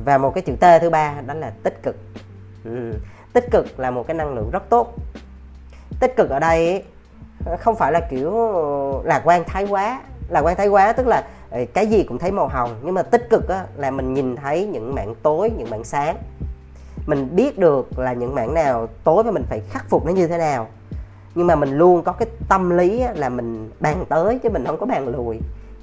Và 0.05 0.17
một 0.17 0.31
cái 0.35 0.41
chữ 0.41 0.53
T 0.59 0.81
thứ 0.81 0.89
ba 0.89 1.13
đó 1.25 1.33
là 1.33 1.53
tích 1.63 1.83
cực. 1.83 1.95
Ừ. 2.65 2.93
tích 3.33 3.51
cực 3.51 3.79
là 3.79 3.91
một 3.91 4.07
cái 4.07 4.15
năng 4.15 4.33
lượng 4.33 4.49
rất 4.51 4.69
tốt. 4.69 4.95
Tích 5.99 6.15
cực 6.17 6.29
ở 6.29 6.39
đây 6.39 6.83
không 7.59 7.75
phải 7.75 7.91
là 7.91 7.99
kiểu 8.09 8.31
lạc 9.05 9.21
quan 9.25 9.43
thái 9.47 9.65
quá. 9.65 10.01
Lạc 10.29 10.41
quan 10.41 10.57
thái 10.57 10.67
quá 10.67 10.93
tức 10.93 11.07
là 11.07 11.27
ờ, 11.49 11.65
cái 11.73 11.87
gì 11.87 12.03
cũng 12.03 12.17
thấy 12.19 12.31
màu 12.31 12.47
hồng 12.47 12.79
nhưng 12.83 12.93
mà 12.93 13.03
tích 13.03 13.29
cực 13.29 13.49
á, 13.49 13.65
là 13.75 13.91
mình 13.91 14.13
nhìn 14.13 14.35
thấy 14.35 14.65
những 14.65 14.95
mảng 14.95 15.15
tối 15.23 15.51
những 15.57 15.69
mảng 15.69 15.83
sáng. 15.83 16.17
Mình 17.07 17.35
biết 17.35 17.57
được 17.57 17.99
là 17.99 18.13
những 18.13 18.35
mảng 18.35 18.53
nào 18.53 18.87
tối 19.03 19.23
và 19.23 19.31
mình 19.31 19.43
phải 19.49 19.61
khắc 19.69 19.89
phục 19.89 20.05
nó 20.05 20.11
như 20.11 20.27
thế 20.27 20.37
nào 20.37 20.67
nhưng 21.35 21.47
mà 21.47 21.55
mình 21.55 21.77
luôn 21.77 22.03
có 22.03 22.11
cái 22.11 22.27
tâm 22.49 22.69
lý 22.69 23.03
là 23.15 23.29
mình 23.29 23.71
bàn 23.79 24.05
tới 24.09 24.39
chứ 24.43 24.49
mình 24.49 24.65
không 24.65 24.79
có 24.79 24.85
bàn 24.85 25.07
lùi. 25.07 25.39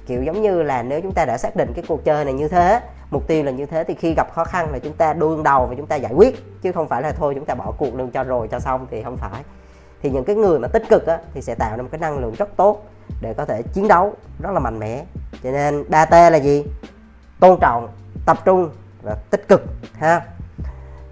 Kiểu 0.07 0.23
giống 0.23 0.41
như 0.41 0.63
là 0.63 0.83
nếu 0.83 1.01
chúng 1.01 1.11
ta 1.11 1.25
đã 1.25 1.37
xác 1.37 1.55
định 1.55 1.71
cái 1.75 1.83
cuộc 1.87 2.03
chơi 2.03 2.25
này 2.25 2.33
như 2.33 2.47
thế 2.47 2.81
mục 3.11 3.27
tiêu 3.27 3.43
là 3.43 3.51
như 3.51 3.65
thế 3.65 3.83
thì 3.83 3.93
khi 3.93 4.13
gặp 4.13 4.33
khó 4.33 4.43
khăn 4.43 4.71
là 4.71 4.79
chúng 4.79 4.93
ta 4.93 5.13
đương 5.13 5.43
đầu 5.43 5.65
và 5.65 5.75
chúng 5.77 5.87
ta 5.87 5.95
giải 5.95 6.13
quyết. 6.13 6.61
Chứ 6.61 6.71
không 6.71 6.87
phải 6.87 7.01
là 7.01 7.11
thôi 7.11 7.35
chúng 7.35 7.45
ta 7.45 7.55
bỏ 7.55 7.73
cuộc 7.77 7.95
luôn 7.95 8.11
cho 8.11 8.23
rồi 8.23 8.47
cho 8.47 8.59
xong 8.59 8.87
thì 8.91 9.03
không 9.03 9.17
phải. 9.17 9.43
Thì 10.01 10.09
những 10.09 10.23
cái 10.23 10.35
người 10.35 10.59
mà 10.59 10.67
tích 10.67 10.83
cực 10.89 11.07
á, 11.07 11.19
thì 11.33 11.41
sẽ 11.41 11.55
tạo 11.55 11.77
ra 11.77 11.83
một 11.83 11.89
cái 11.91 11.99
năng 11.99 12.19
lượng 12.19 12.35
rất 12.37 12.49
tốt 12.55 12.85
để 13.21 13.33
có 13.33 13.45
thể 13.45 13.61
chiến 13.73 13.87
đấu 13.87 14.13
rất 14.39 14.51
là 14.51 14.59
mạnh 14.59 14.79
mẽ. 14.79 15.05
Cho 15.43 15.51
nên 15.51 15.89
3 15.89 16.05
T 16.05 16.11
là 16.11 16.35
gì? 16.35 16.65
Tôn 17.39 17.59
trọng 17.59 17.87
tập 18.25 18.37
trung 18.45 18.69
và 19.03 19.15
tích 19.29 19.47
cực 19.47 19.63
ha. 19.93 20.21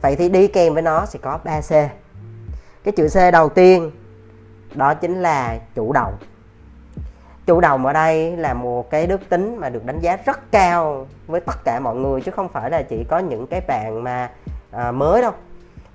Vậy 0.02 0.16
thì 0.16 0.30
đi 0.30 0.48
kèm 0.48 0.74
với 0.74 0.82
nó 0.82 1.06
sẽ 1.06 1.20
có 1.22 1.40
3 1.44 1.62
C. 1.62 1.70
Cái 2.84 2.92
chữ 2.96 3.08
C 3.08 3.34
đầu 3.34 3.50
tiên 3.50 3.92
đó 4.76 4.94
chính 4.94 5.22
là 5.22 5.58
chủ 5.76 5.94
động 5.94 6.14
chủ 7.50 7.62
động 7.62 7.86
ở 7.86 7.94
đây 7.94 8.38
là 8.38 8.54
một 8.54 8.90
cái 8.90 9.08
đức 9.08 9.30
tính 9.30 9.58
mà 9.60 9.70
được 9.70 9.86
đánh 9.86 10.00
giá 10.00 10.18
rất 10.26 10.52
cao 10.52 11.08
với 11.28 11.42
tất 11.42 11.56
cả 11.64 11.80
mọi 11.80 11.96
người 11.96 12.22
chứ 12.22 12.32
không 12.32 12.50
phải 12.50 12.70
là 12.70 12.82
chỉ 12.82 13.04
có 13.04 13.20
những 13.20 13.48
cái 13.48 13.62
bạn 13.68 14.04
mà 14.04 14.30
à, 14.72 14.92
mới 14.92 15.22
đâu. 15.22 15.32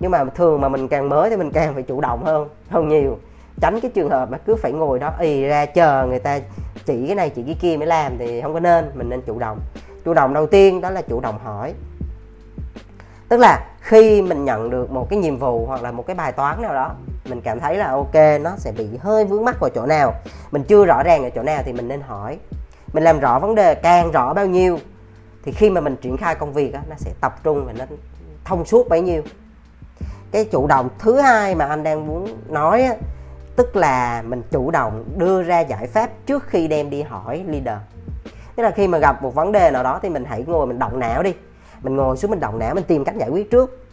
Nhưng 0.00 0.10
mà 0.10 0.24
thường 0.24 0.60
mà 0.60 0.68
mình 0.68 0.88
càng 0.88 1.08
mới 1.08 1.30
thì 1.30 1.36
mình 1.36 1.50
càng 1.50 1.74
phải 1.74 1.82
chủ 1.82 2.00
động 2.00 2.24
hơn 2.24 2.48
hơn 2.70 2.88
nhiều. 2.88 3.18
Tránh 3.60 3.80
cái 3.80 3.90
trường 3.94 4.10
hợp 4.10 4.30
mà 4.30 4.38
cứ 4.38 4.56
phải 4.56 4.72
ngồi 4.72 4.98
đó 4.98 5.12
ì 5.20 5.44
ra 5.44 5.66
chờ 5.66 6.06
người 6.06 6.18
ta 6.18 6.38
chỉ 6.86 7.06
cái 7.06 7.16
này 7.16 7.30
chỉ 7.30 7.42
cái 7.42 7.56
kia 7.60 7.76
mới 7.76 7.86
làm 7.86 8.18
thì 8.18 8.40
không 8.40 8.54
có 8.54 8.60
nên 8.60 8.90
mình 8.94 9.08
nên 9.08 9.22
chủ 9.22 9.38
động. 9.38 9.58
Chủ 10.04 10.14
động 10.14 10.34
đầu 10.34 10.46
tiên 10.46 10.80
đó 10.80 10.90
là 10.90 11.02
chủ 11.02 11.20
động 11.20 11.38
hỏi. 11.44 11.74
Tức 13.28 13.36
là 13.36 13.66
khi 13.80 14.22
mình 14.22 14.44
nhận 14.44 14.70
được 14.70 14.90
một 14.90 15.06
cái 15.10 15.18
nhiệm 15.18 15.36
vụ 15.36 15.66
hoặc 15.66 15.82
là 15.82 15.92
một 15.92 16.06
cái 16.06 16.16
bài 16.16 16.32
toán 16.32 16.62
nào 16.62 16.74
đó 16.74 16.94
mình 17.24 17.40
cảm 17.40 17.60
thấy 17.60 17.76
là 17.76 17.90
ok 17.90 18.14
nó 18.40 18.56
sẽ 18.56 18.72
bị 18.72 18.86
hơi 19.00 19.24
vướng 19.24 19.44
mắc 19.44 19.60
vào 19.60 19.70
chỗ 19.74 19.86
nào. 19.86 20.14
Mình 20.50 20.64
chưa 20.64 20.84
rõ 20.84 21.02
ràng 21.02 21.24
ở 21.24 21.30
chỗ 21.30 21.42
nào 21.42 21.62
thì 21.64 21.72
mình 21.72 21.88
nên 21.88 22.00
hỏi. 22.00 22.38
Mình 22.92 23.04
làm 23.04 23.20
rõ 23.20 23.38
vấn 23.38 23.54
đề 23.54 23.74
càng 23.74 24.10
rõ 24.10 24.34
bao 24.34 24.46
nhiêu 24.46 24.78
thì 25.42 25.52
khi 25.52 25.70
mà 25.70 25.80
mình 25.80 25.96
triển 25.96 26.16
khai 26.16 26.34
công 26.34 26.52
việc 26.52 26.72
đó, 26.72 26.80
nó 26.90 26.96
sẽ 26.98 27.10
tập 27.20 27.40
trung 27.42 27.64
và 27.66 27.72
nó 27.72 27.84
thông 28.44 28.64
suốt 28.64 28.88
bấy 28.88 29.00
nhiêu. 29.00 29.22
Cái 30.30 30.44
chủ 30.44 30.66
động 30.66 30.88
thứ 30.98 31.20
hai 31.20 31.54
mà 31.54 31.64
anh 31.64 31.82
đang 31.82 32.06
muốn 32.06 32.26
nói 32.48 32.82
á, 32.82 32.94
tức 33.56 33.76
là 33.76 34.22
mình 34.22 34.42
chủ 34.50 34.70
động 34.70 35.04
đưa 35.16 35.42
ra 35.42 35.60
giải 35.60 35.86
pháp 35.86 36.10
trước 36.26 36.44
khi 36.46 36.68
đem 36.68 36.90
đi 36.90 37.02
hỏi 37.02 37.44
leader. 37.46 37.78
Tức 38.56 38.62
là 38.62 38.70
khi 38.70 38.88
mà 38.88 38.98
gặp 38.98 39.22
một 39.22 39.34
vấn 39.34 39.52
đề 39.52 39.70
nào 39.70 39.82
đó 39.82 39.98
thì 40.02 40.08
mình 40.08 40.24
hãy 40.24 40.44
ngồi 40.46 40.66
mình 40.66 40.78
động 40.78 40.98
não 40.98 41.22
đi. 41.22 41.34
Mình 41.82 41.96
ngồi 41.96 42.16
xuống 42.16 42.30
mình 42.30 42.40
động 42.40 42.58
não 42.58 42.74
mình 42.74 42.84
tìm 42.84 43.04
cách 43.04 43.16
giải 43.16 43.28
quyết 43.28 43.50
trước 43.50 43.83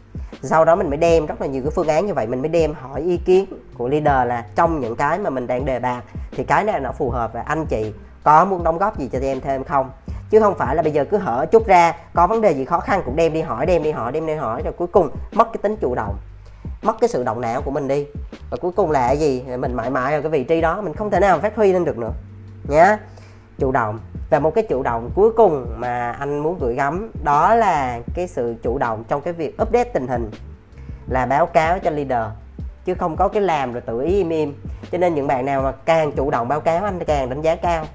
sau 0.44 0.66
đó 0.66 0.76
mình 0.76 0.90
mới 0.90 0.98
đem 0.98 1.26
rất 1.26 1.42
là 1.42 1.48
nhiều 1.48 1.62
cái 1.64 1.72
phương 1.76 1.88
án 1.88 2.06
như 2.06 2.14
vậy, 2.14 2.28
mình 2.28 2.42
mới 2.42 2.50
đem 2.50 2.74
hỏi 2.74 3.02
ý 3.02 3.18
kiến 3.18 3.46
của 3.78 3.88
leader 3.88 4.28
là 4.30 4.46
trong 4.56 4.80
những 4.80 4.96
cái 4.96 5.20
mà 5.20 5.30
mình 5.30 5.48
đang 5.48 5.66
đề 5.66 5.80
bạt 5.80 6.04
thì 6.32 6.44
cái 6.44 6.64
này 6.64 6.80
nó 6.80 6.92
phù 6.92 7.10
hợp 7.10 7.34
và 7.34 7.42
anh 7.42 7.66
chị 7.66 7.94
có 8.24 8.46
muốn 8.46 8.64
đóng 8.64 8.78
góp 8.78 9.00
gì 9.00 9.10
cho 9.12 9.20
em 9.22 9.42
thêm 9.42 9.64
không? 9.64 9.92
Chứ 10.30 10.40
không 10.40 10.58
phải 10.58 10.76
là 10.76 10.82
bây 10.82 10.92
giờ 10.92 11.06
cứ 11.06 11.18
hở 11.18 11.46
chút 11.52 11.68
ra, 11.68 11.94
có 12.14 12.28
vấn 12.28 12.42
đề 12.42 12.52
gì 12.52 12.66
khó 12.66 12.80
khăn 12.80 13.02
cũng 13.06 13.16
đem 13.16 13.34
đi 13.34 13.42
hỏi, 13.42 13.66
đem 13.66 13.84
đi 13.84 13.92
hỏi, 13.92 14.12
đem 14.12 14.28
đi 14.28 14.34
hỏi 14.34 14.62
rồi 14.64 14.74
cuối 14.78 14.88
cùng 14.88 15.10
mất 15.32 15.48
cái 15.54 15.60
tính 15.62 15.76
chủ 15.82 15.96
động, 15.96 16.18
mất 16.82 16.96
cái 17.02 17.08
sự 17.08 17.24
động 17.24 17.42
não 17.42 17.62
của 17.62 17.72
mình 17.72 17.88
đi. 17.88 18.06
Và 18.50 18.58
cuối 18.62 18.72
cùng 18.72 18.92
là 18.92 19.08
cái 19.08 19.18
gì? 19.18 19.44
Mình 19.58 19.74
mãi 19.74 19.90
mãi 19.90 20.14
ở 20.14 20.22
cái 20.22 20.32
vị 20.32 20.44
trí 20.44 20.62
đó, 20.62 20.82
mình 20.82 20.94
không 20.94 21.10
thể 21.10 21.20
nào 21.20 21.40
phát 21.40 21.56
huy 21.56 21.74
lên 21.74 21.86
được 21.86 21.98
nữa, 21.98 22.12
nhá 22.70 22.98
chủ 23.62 23.72
động. 23.72 24.00
Và 24.30 24.40
một 24.40 24.56
cái 24.56 24.64
chủ 24.70 24.84
động 24.84 25.10
cuối 25.16 25.32
cùng 25.38 25.66
mà 25.78 26.12
anh 26.12 26.40
muốn 26.40 26.58
gửi 26.60 26.76
gắm 26.76 27.12
đó 27.24 27.56
là 27.56 28.00
cái 28.16 28.28
sự 28.28 28.56
chủ 28.64 28.78
động 28.78 29.04
trong 29.08 29.22
cái 29.22 29.34
việc 29.34 29.62
update 29.62 29.90
tình 29.94 30.08
hình, 30.08 30.32
là 31.08 31.26
báo 31.26 31.46
cáo 31.46 31.80
cho 31.80 31.90
leader, 31.90 32.28
chứ 32.86 32.94
không 32.94 33.16
có 33.16 33.28
cái 33.28 33.42
làm 33.42 33.74
rồi 33.74 33.82
tự 33.82 34.02
ý 34.02 34.18
im 34.18 34.30
im. 34.30 34.54
Cho 34.92 34.98
nên 34.98 35.16
những 35.16 35.28
bạn 35.28 35.46
nào 35.46 35.62
mà 35.62 35.72
càng 35.72 36.12
chủ 36.12 36.32
động 36.32 36.48
báo 36.48 36.60
cáo, 36.60 36.86
anh 36.86 37.00
càng 37.00 37.30
đánh 37.30 37.42
giá 37.42 37.56
cao. 37.56 37.86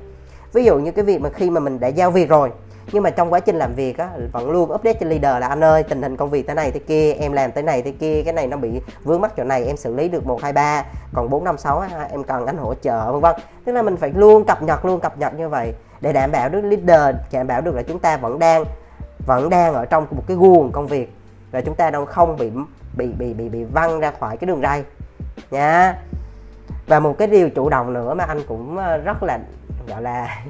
Ví 0.52 0.64
dụ 0.64 0.78
như 0.78 0.90
cái 0.90 1.04
việc 1.04 1.20
mà 1.20 1.28
khi 1.28 1.50
mà 1.50 1.60
mình 1.60 1.80
đã 1.80 1.88
giao 1.88 2.10
việc 2.10 2.28
rồi 2.28 2.50
nhưng 2.92 3.02
mà 3.02 3.10
trong 3.10 3.32
quá 3.32 3.40
trình 3.40 3.56
làm 3.56 3.74
việc 3.74 3.98
á, 3.98 4.10
vẫn 4.32 4.50
luôn 4.50 4.72
update 4.72 4.98
cho 5.00 5.06
leader 5.06 5.40
là, 5.40 5.48
anh 5.48 5.64
ơi, 5.64 5.82
tình 5.82 6.02
hình 6.02 6.16
công 6.16 6.30
việc 6.30 6.48
thế 6.48 6.54
này 6.54 6.70
thế 6.70 6.80
kia, 6.80 7.12
em 7.12 7.32
làm 7.32 7.52
tới 7.52 7.62
này 7.62 7.82
thế 7.82 7.90
kia, 7.90 8.22
cái 8.24 8.32
này 8.32 8.46
nó 8.46 8.56
bị 8.56 8.80
vướng 9.04 9.20
mắc 9.20 9.32
chỗ 9.36 9.44
này, 9.44 9.64
em 9.64 9.76
xử 9.76 9.94
lý 9.94 10.08
được 10.08 10.26
một, 10.26 10.42
hai, 10.42 10.52
ba, 10.52 10.84
còn 11.14 11.30
bốn, 11.30 11.44
năm, 11.44 11.58
sáu 11.58 11.84
em 12.10 12.24
cần 12.24 12.46
anh 12.46 12.56
hỗ 12.56 12.74
trợ, 12.74 13.12
vân 13.12 13.20
vân. 13.20 13.36
Tức 13.64 13.72
là 13.72 13.82
mình 13.82 13.96
phải 13.96 14.12
luôn 14.14 14.44
cập 14.44 14.62
nhật, 14.62 14.84
luôn 14.84 15.00
cập 15.00 15.18
nhật 15.18 15.34
như 15.38 15.48
vậy 15.48 15.72
để 16.00 16.12
đảm 16.12 16.32
bảo 16.32 16.48
được 16.48 16.60
leader, 16.60 17.16
đảm 17.32 17.46
bảo 17.46 17.60
được 17.60 17.74
là 17.74 17.82
chúng 17.82 17.98
ta 17.98 18.16
vẫn 18.16 18.38
đang 18.38 18.64
vẫn 19.26 19.50
đang 19.50 19.74
ở 19.74 19.84
trong 19.84 20.06
một 20.10 20.22
cái 20.26 20.36
guồng 20.36 20.72
công 20.72 20.86
việc 20.86 21.12
và 21.50 21.60
chúng 21.60 21.74
ta 21.74 21.90
đâu 21.90 22.04
không 22.04 22.36
bị 22.36 22.50
bị 22.96 23.06
bị 23.06 23.34
bị 23.34 23.48
bị 23.48 23.64
văng 23.64 24.00
ra 24.00 24.12
khỏi 24.20 24.36
cái 24.36 24.46
đường 24.46 24.60
ray. 24.62 24.84
Nha. 25.50 25.98
Và 26.86 27.00
một 27.00 27.18
cái 27.18 27.28
điều 27.28 27.50
chủ 27.50 27.68
động 27.68 27.92
nữa 27.92 28.14
mà 28.14 28.24
anh 28.24 28.42
cũng 28.48 28.78
ờ, 28.78 28.96
rất 28.96 29.22
là, 29.22 29.38
gọi 29.88 30.02
là 30.02 30.44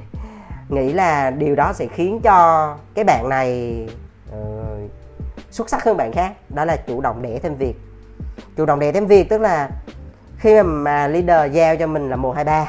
nghĩ 0.68 0.92
là 0.92 1.31
điều 1.31 1.55
đó 1.55 1.72
sẽ 1.72 1.87
khiến 1.87 2.20
cho 2.22 2.76
cái 2.94 3.05
bạn 3.05 3.29
này 3.29 3.81
uh, 4.31 4.90
xuất 5.50 5.70
sắc 5.70 5.85
hơn 5.85 5.96
bạn 5.96 6.12
khác. 6.12 6.33
Đó 6.48 6.64
là 6.64 6.76
chủ 6.76 7.00
động 7.00 7.22
đẻ 7.22 7.38
thêm 7.38 7.55
việc. 7.55 7.74
Chủ 8.57 8.66
động 8.66 8.79
đẻ 8.79 8.92
thêm 8.92 9.07
việc 9.07 9.29
tức 9.29 9.40
là 9.40 9.70
khi 10.38 10.55
mà, 10.55 10.62
mà 10.62 11.09
leader 11.09 11.52
giao 11.52 11.76
cho 11.76 11.87
mình 11.87 12.11
là 12.11 12.16
một 12.16 12.37
hai 12.37 12.44
ba 12.44 12.66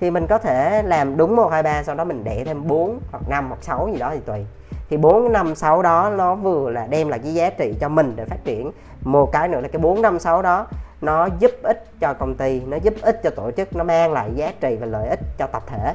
thì 0.00 0.10
mình 0.10 0.26
có 0.26 0.38
thể 0.38 0.82
làm 0.82 1.16
đúng 1.16 1.36
một 1.36 1.48
hai 1.52 1.62
ba 1.62 1.82
sau 1.82 1.94
đó 1.94 2.04
mình 2.04 2.24
đẻ 2.24 2.44
thêm 2.44 2.66
4 2.66 3.00
hoặc 3.10 3.22
5 3.28 3.48
hoặc 3.48 3.58
6 3.62 3.88
gì 3.92 3.98
đó 3.98 4.10
thì 4.14 4.20
tùy. 4.26 4.46
Thì 4.90 4.96
4 4.96 5.32
năm 5.32 5.54
6 5.54 5.82
đó 5.82 6.10
nó 6.16 6.34
vừa 6.34 6.70
là 6.70 6.86
đem 6.86 7.08
lại 7.08 7.18
cái 7.18 7.34
giá 7.34 7.50
trị 7.50 7.74
cho 7.80 7.88
mình 7.88 8.12
để 8.16 8.24
phát 8.24 8.44
triển. 8.44 8.70
Một 9.00 9.32
cái 9.32 9.48
nữa 9.48 9.60
là 9.60 9.68
cái 9.68 9.82
4 9.82 10.02
năm 10.02 10.18
6 10.18 10.42
đó 10.42 10.66
nó 11.00 11.28
giúp 11.38 11.50
ích 11.62 11.84
cho 12.00 12.14
công 12.14 12.34
ty 12.34 12.60
nó 12.60 12.76
giúp 12.76 12.94
ích 13.02 13.20
cho 13.22 13.30
tổ 13.30 13.50
chức 13.50 13.76
nó 13.76 13.84
mang 13.84 14.12
lại 14.12 14.30
giá 14.34 14.52
trị 14.60 14.76
và 14.80 14.86
lợi 14.86 15.08
ích 15.08 15.20
cho 15.38 15.46
tập 15.46 15.62
thể 15.66 15.94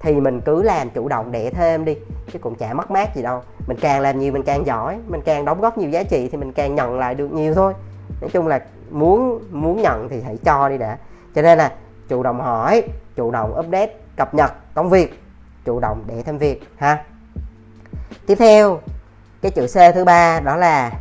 thì 0.00 0.14
mình 0.14 0.40
cứ 0.40 0.62
làm 0.62 0.90
chủ 0.90 1.08
động 1.08 1.32
đẻ 1.32 1.50
thêm 1.50 1.84
đi, 1.84 1.96
chứ 2.32 2.38
cũng 2.38 2.54
chả 2.54 2.74
mất 2.74 2.90
mát 2.90 3.16
gì 3.16 3.22
đâu. 3.22 3.42
Mình 3.66 3.76
càng 3.80 4.00
làm 4.00 4.18
nhiều, 4.18 4.32
mình 4.32 4.42
càng 4.42 4.66
giỏi, 4.66 4.98
mình 5.06 5.20
càng 5.24 5.44
đóng 5.44 5.60
góp 5.60 5.78
nhiều 5.78 5.90
giá 5.90 6.02
trị 6.02 6.28
thì 6.32 6.38
mình 6.38 6.52
càng 6.52 6.74
nhận 6.74 6.98
lại 6.98 7.14
được 7.14 7.32
nhiều 7.32 7.54
thôi. 7.54 7.74
Nói 8.20 8.30
chung 8.32 8.46
là 8.46 8.60
muốn 8.90 9.42
muốn 9.50 9.82
nhận 9.82 10.08
thì 10.08 10.20
hãy 10.22 10.36
cho 10.44 10.68
đi 10.68 10.78
đã. 10.78 10.98
Cho 11.34 11.42
nên 11.42 11.58
là 11.58 11.72
chủ 12.08 12.22
động 12.22 12.40
hỏi, 12.40 12.82
chủ 13.16 13.30
động 13.30 13.58
update 13.58 13.94
cập 14.16 14.34
nhật 14.34 14.52
công 14.74 14.90
việc, 14.90 15.22
chủ 15.64 15.80
động 15.80 16.04
để 16.06 16.22
thêm 16.22 16.38
việc, 16.38 16.62
ha. 16.76 17.04
Tiếp 18.26 18.34
theo, 18.34 18.80
cái 19.42 19.50
chữ 19.50 19.66
c 19.66 19.94
thứ 19.94 20.04
ba 20.04 20.40
đó 20.40 20.56
là, 20.56 20.92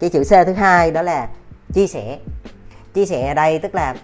cái 0.00 0.10
chữ 0.10 0.24
c 0.24 0.46
thứ 0.46 0.52
hai 0.52 0.90
đó 0.90 1.02
là 1.02 1.28
chia 1.72 1.86
sẻ. 1.86 2.18
Chia 2.94 3.06
sẻ 3.06 3.28
ở 3.28 3.34
đây 3.34 3.58
tức 3.58 3.74
là 3.74 3.94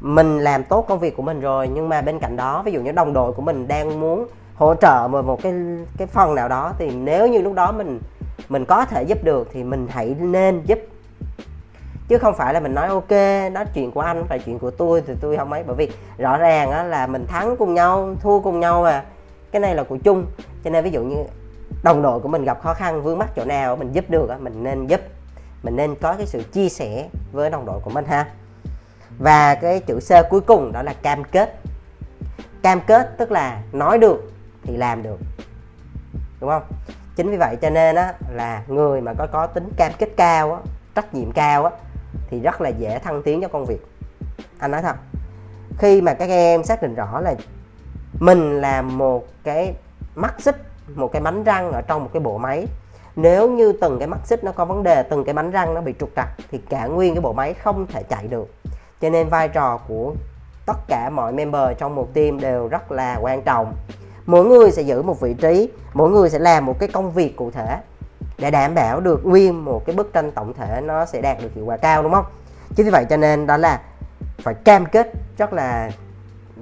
mình 0.00 0.38
làm 0.38 0.64
tốt 0.64 0.84
công 0.88 0.98
việc 0.98 1.16
của 1.16 1.22
mình 1.22 1.40
rồi 1.40 1.68
nhưng 1.68 1.88
mà 1.88 2.02
bên 2.02 2.18
cạnh 2.18 2.36
đó 2.36 2.62
ví 2.62 2.72
dụ 2.72 2.80
như 2.80 2.92
đồng 2.92 3.12
đội 3.12 3.32
của 3.32 3.42
mình 3.42 3.68
đang 3.68 4.00
muốn 4.00 4.26
hỗ 4.54 4.74
trợ 4.74 5.08
một 5.10 5.24
một 5.24 5.42
cái 5.42 5.52
cái 5.96 6.06
phần 6.06 6.34
nào 6.34 6.48
đó 6.48 6.72
thì 6.78 6.90
nếu 6.90 7.26
như 7.26 7.42
lúc 7.42 7.54
đó 7.54 7.72
mình 7.72 8.00
mình 8.48 8.64
có 8.64 8.84
thể 8.84 9.02
giúp 9.02 9.24
được 9.24 9.48
thì 9.52 9.64
mình 9.64 9.86
hãy 9.90 10.16
nên 10.20 10.62
giúp. 10.64 10.78
Chứ 12.08 12.18
không 12.18 12.34
phải 12.34 12.54
là 12.54 12.60
mình 12.60 12.74
nói 12.74 12.88
ok 12.88 13.10
đó 13.54 13.64
chuyện 13.74 13.90
của 13.90 14.00
anh 14.00 14.24
phải 14.24 14.38
chuyện 14.38 14.58
của 14.58 14.70
tôi 14.70 15.02
thì 15.06 15.14
tôi 15.20 15.36
không 15.36 15.52
ấy. 15.52 15.62
Bởi 15.66 15.76
vì 15.76 15.90
rõ 16.18 16.38
ràng 16.38 16.70
á, 16.70 16.82
là 16.82 17.06
mình 17.06 17.26
thắng 17.26 17.56
cùng 17.56 17.74
nhau 17.74 18.14
thua 18.20 18.40
cùng 18.40 18.60
nhau 18.60 18.82
mà. 18.82 19.04
Cái 19.50 19.60
này 19.60 19.74
là 19.74 19.82
của 19.82 19.96
chung. 19.96 20.26
Cho 20.64 20.70
nên 20.70 20.84
ví 20.84 20.90
dụ 20.90 21.02
như 21.02 21.16
đồng 21.82 22.02
đội 22.02 22.20
của 22.20 22.28
mình 22.28 22.44
gặp 22.44 22.60
khó 22.62 22.74
khăn 22.74 23.02
vướng 23.02 23.18
mắc 23.18 23.28
chỗ 23.36 23.44
nào 23.44 23.76
mình 23.76 23.92
giúp 23.92 24.04
được 24.08 24.30
á, 24.30 24.36
mình 24.40 24.62
nên 24.62 24.86
giúp. 24.86 25.00
Mình 25.62 25.76
nên 25.76 25.94
có 25.94 26.14
cái 26.14 26.26
sự 26.26 26.42
chia 26.42 26.68
sẻ 26.68 27.08
với 27.32 27.50
đồng 27.50 27.66
đội 27.66 27.80
của 27.80 27.90
mình 27.90 28.04
ha 28.04 28.26
và 29.18 29.54
cái 29.54 29.80
chữ 29.80 29.98
C 30.00 30.30
cuối 30.30 30.40
cùng 30.40 30.72
đó 30.72 30.82
là 30.82 30.94
cam 31.02 31.24
kết. 31.24 31.58
Cam 32.62 32.80
kết 32.80 33.14
tức 33.18 33.32
là 33.32 33.62
nói 33.72 33.98
được 33.98 34.32
thì 34.62 34.76
làm 34.76 35.02
được. 35.02 35.18
Đúng 36.40 36.50
không? 36.50 36.62
Chính 37.16 37.30
vì 37.30 37.36
vậy 37.36 37.56
cho 37.62 37.70
nên 37.70 37.96
á, 37.96 38.14
là 38.32 38.62
người 38.66 39.00
mà 39.00 39.14
có 39.14 39.26
có 39.26 39.46
tính 39.46 39.70
cam 39.76 39.92
kết 39.98 40.08
cao 40.16 40.52
á, 40.52 40.58
trách 40.94 41.14
nhiệm 41.14 41.32
cao 41.32 41.64
á, 41.64 41.70
thì 42.30 42.40
rất 42.40 42.60
là 42.60 42.68
dễ 42.68 42.98
thăng 42.98 43.22
tiến 43.22 43.40
cho 43.42 43.48
công 43.48 43.66
việc. 43.66 43.86
Anh 44.58 44.70
nói 44.70 44.82
thật, 44.82 44.96
khi 45.78 46.00
mà 46.00 46.14
các 46.14 46.28
em 46.28 46.64
xác 46.64 46.82
định 46.82 46.94
rõ 46.94 47.20
là 47.20 47.34
mình 48.20 48.60
là 48.60 48.82
một 48.82 49.26
cái 49.44 49.74
mắt 50.14 50.34
xích, 50.38 50.56
một 50.94 51.12
cái 51.12 51.22
bánh 51.22 51.44
răng 51.44 51.72
ở 51.72 51.82
trong 51.82 52.04
một 52.04 52.10
cái 52.12 52.20
bộ 52.20 52.38
máy, 52.38 52.66
nếu 53.16 53.50
như 53.50 53.72
từng 53.80 53.98
cái 53.98 54.08
mắt 54.08 54.20
xích 54.24 54.44
nó 54.44 54.52
có 54.52 54.64
vấn 54.64 54.82
đề, 54.82 55.02
từng 55.02 55.24
cái 55.24 55.34
bánh 55.34 55.50
răng 55.50 55.74
nó 55.74 55.80
bị 55.80 55.94
trục 56.00 56.10
trặc, 56.16 56.28
thì 56.50 56.60
cả 56.68 56.86
nguyên 56.86 57.14
cái 57.14 57.20
bộ 57.20 57.32
máy 57.32 57.54
không 57.54 57.86
thể 57.86 58.02
chạy 58.02 58.28
được 58.28 58.54
cho 59.04 59.10
nên 59.10 59.28
vai 59.28 59.48
trò 59.48 59.80
của 59.88 60.14
tất 60.66 60.76
cả 60.88 61.10
mọi 61.10 61.32
member 61.32 61.78
trong 61.78 61.94
một 61.94 62.14
team 62.14 62.40
đều 62.40 62.68
rất 62.68 62.92
là 62.92 63.18
quan 63.20 63.42
trọng. 63.42 63.74
Mỗi 64.26 64.44
người 64.44 64.70
sẽ 64.70 64.82
giữ 64.82 65.02
một 65.02 65.20
vị 65.20 65.34
trí, 65.34 65.68
mỗi 65.94 66.10
người 66.10 66.30
sẽ 66.30 66.38
làm 66.38 66.66
một 66.66 66.78
cái 66.78 66.88
công 66.88 67.12
việc 67.12 67.36
cụ 67.36 67.50
thể 67.50 67.78
để 68.38 68.50
đảm 68.50 68.74
bảo 68.74 69.00
được 69.00 69.26
nguyên 69.26 69.64
một 69.64 69.82
cái 69.86 69.96
bức 69.96 70.12
tranh 70.12 70.32
tổng 70.32 70.52
thể 70.54 70.80
nó 70.84 71.06
sẽ 71.06 71.20
đạt 71.20 71.42
được 71.42 71.54
hiệu 71.54 71.64
quả 71.64 71.76
cao, 71.76 72.02
đúng 72.02 72.12
không? 72.12 72.24
Chính 72.76 72.86
vì 72.86 72.90
vậy 72.90 73.06
cho 73.10 73.16
nên 73.16 73.46
đó 73.46 73.56
là 73.56 73.80
phải 74.38 74.54
cam 74.54 74.86
kết 74.86 75.12
rất 75.38 75.52
là 75.52 75.90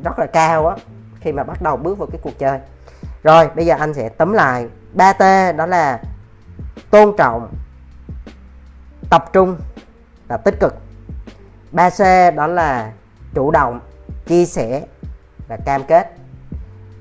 rất 0.05 0.19
là 0.19 0.27
cao 0.27 0.67
á, 0.67 0.77
khi 1.21 1.33
mà 1.33 1.43
bắt 1.43 1.63
đầu 1.63 1.77
bước 1.77 1.99
vào 1.99 2.09
cái 2.13 2.21
cuộc 2.23 2.39
chơi. 2.39 2.59
Rồi, 3.23 3.49
bây 3.57 3.67
giờ 3.67 3.75
anh 3.79 3.95
sẽ 3.95 4.09
tóm 4.09 4.33
lại 4.33 4.69
3T 4.97 5.57
đó 5.57 5.67
là 5.67 6.01
tôn 6.91 7.15
trọng, 7.19 7.49
tập 9.11 9.31
trung 9.33 9.57
và 10.29 10.37
tích 10.37 10.61
cực. 10.61 10.75
3C 11.73 12.35
đó 12.35 12.47
là 12.47 12.93
chủ 13.35 13.51
động 13.51 13.81
chia 14.27 14.45
sẻ 14.45 14.83
và 15.49 15.57
cam 15.65 15.85
kết. 15.85 16.13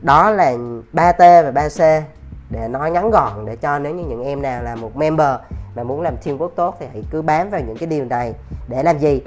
Đó 0.02 0.32
là 0.32 0.52
3T 0.94 1.44
và 1.44 1.52
3C 1.52 2.02
để 2.50 2.68
nói 2.68 2.92
ngắn 2.92 3.12
gọn 3.12 3.46
để 3.46 3.56
cho 3.56 3.80
nếu 3.80 3.96
như 3.96 4.04
những 4.04 4.24
em 4.24 4.42
nào 4.42 4.64
là 4.64 4.76
một 4.76 4.96
member 4.96 5.36
mà 5.76 5.84
muốn 5.84 6.02
làm 6.02 6.16
teamwork 6.24 6.50
tốt 6.50 6.78
thì 6.80 6.86
hãy 6.94 7.04
cứ 7.12 7.22
bám 7.22 7.50
vào 7.50 7.62
những 7.62 7.78
cái 7.78 7.88
điều 7.88 8.06
này 8.06 8.34
để 8.68 8.84
làm 8.84 9.00
gì? 9.00 9.22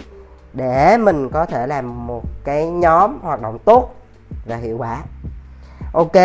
Để 0.53 0.97
mình 0.97 1.29
có 1.29 1.47
thể 1.47 1.67
làm 1.67 2.07
một 2.07 2.23
cái 2.45 2.67
nhóm 2.67 3.21
hoạt 3.23 3.43
động 3.43 3.59
tốt 3.59 3.95
và 4.47 4.57
hiệu 4.57 4.79
quả. 4.79 5.03
Ok. 5.93 6.17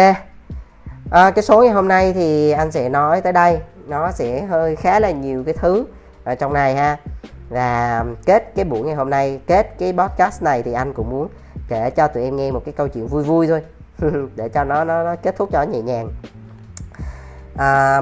À, 1.11 1.31
cái 1.31 1.43
số 1.43 1.61
ngày 1.61 1.73
hôm 1.73 1.87
nay 1.87 2.13
thì 2.13 2.51
anh 2.51 2.71
sẽ 2.71 2.89
nói 2.89 3.21
tới 3.21 3.33
đây. 3.33 3.59
Nó 3.87 4.11
sẽ 4.11 4.41
hơi 4.41 4.75
khá 4.75 4.99
là 4.99 5.11
nhiều 5.11 5.43
cái 5.43 5.53
thứ 5.53 5.85
ở 6.23 6.35
trong 6.35 6.53
này 6.53 6.75
ha 6.75 6.97
và 7.49 8.05
kết 8.25 8.51
cái 8.55 8.65
buổi 8.65 8.81
ngày 8.81 8.95
hôm 8.95 9.09
nay 9.09 9.39
kết 9.47 9.75
cái 9.79 9.93
podcast 9.93 10.43
này 10.43 10.63
thì 10.63 10.73
anh 10.73 10.93
cũng 10.93 11.09
muốn 11.09 11.27
kể 11.69 11.89
cho 11.89 12.07
tụi 12.07 12.23
em 12.23 12.35
nghe 12.35 12.51
một 12.51 12.61
cái 12.65 12.73
câu 12.73 12.87
chuyện 12.87 13.07
vui 13.07 13.23
vui 13.23 13.47
thôi 13.47 13.61
để 14.35 14.49
cho 14.49 14.63
nó 14.63 14.83
nó, 14.83 15.03
nó 15.03 15.15
kết 15.15 15.35
thúc 15.37 15.49
cho 15.51 15.65
nó 15.65 15.71
nhẹ 15.71 15.81
nhàng. 15.81 16.09
À, 17.57 18.01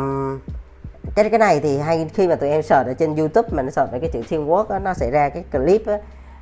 cái 1.15 1.29
cái 1.29 1.39
này 1.39 1.59
thì 1.59 1.77
hay 1.77 2.09
khi 2.13 2.27
mà 2.27 2.35
tụi 2.35 2.49
em 2.49 2.61
search 2.61 2.87
ở 2.87 2.93
trên 2.93 3.15
youtube 3.15 3.49
mà 3.51 3.63
nó 3.63 3.69
search 3.69 3.91
về 3.91 3.99
cái 3.99 4.09
chữ 4.13 4.21
teamwork 4.29 4.69
đó, 4.69 4.79
nó 4.79 4.93
sẽ 4.93 5.11
ra 5.11 5.29
cái 5.29 5.43
clip 5.51 5.87
á. 5.87 5.97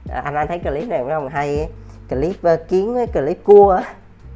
À, 0.09 0.21
anh 0.25 0.35
anh 0.35 0.47
thấy 0.47 0.59
clip 0.59 0.87
này 0.87 0.99
cũng 0.99 1.09
không 1.09 1.29
hay 1.29 1.57
ấy. 1.57 1.69
clip 2.09 2.35
uh, 2.53 2.67
kiến 2.67 2.93
với 2.93 3.07
clip 3.07 3.43
cua 3.43 3.81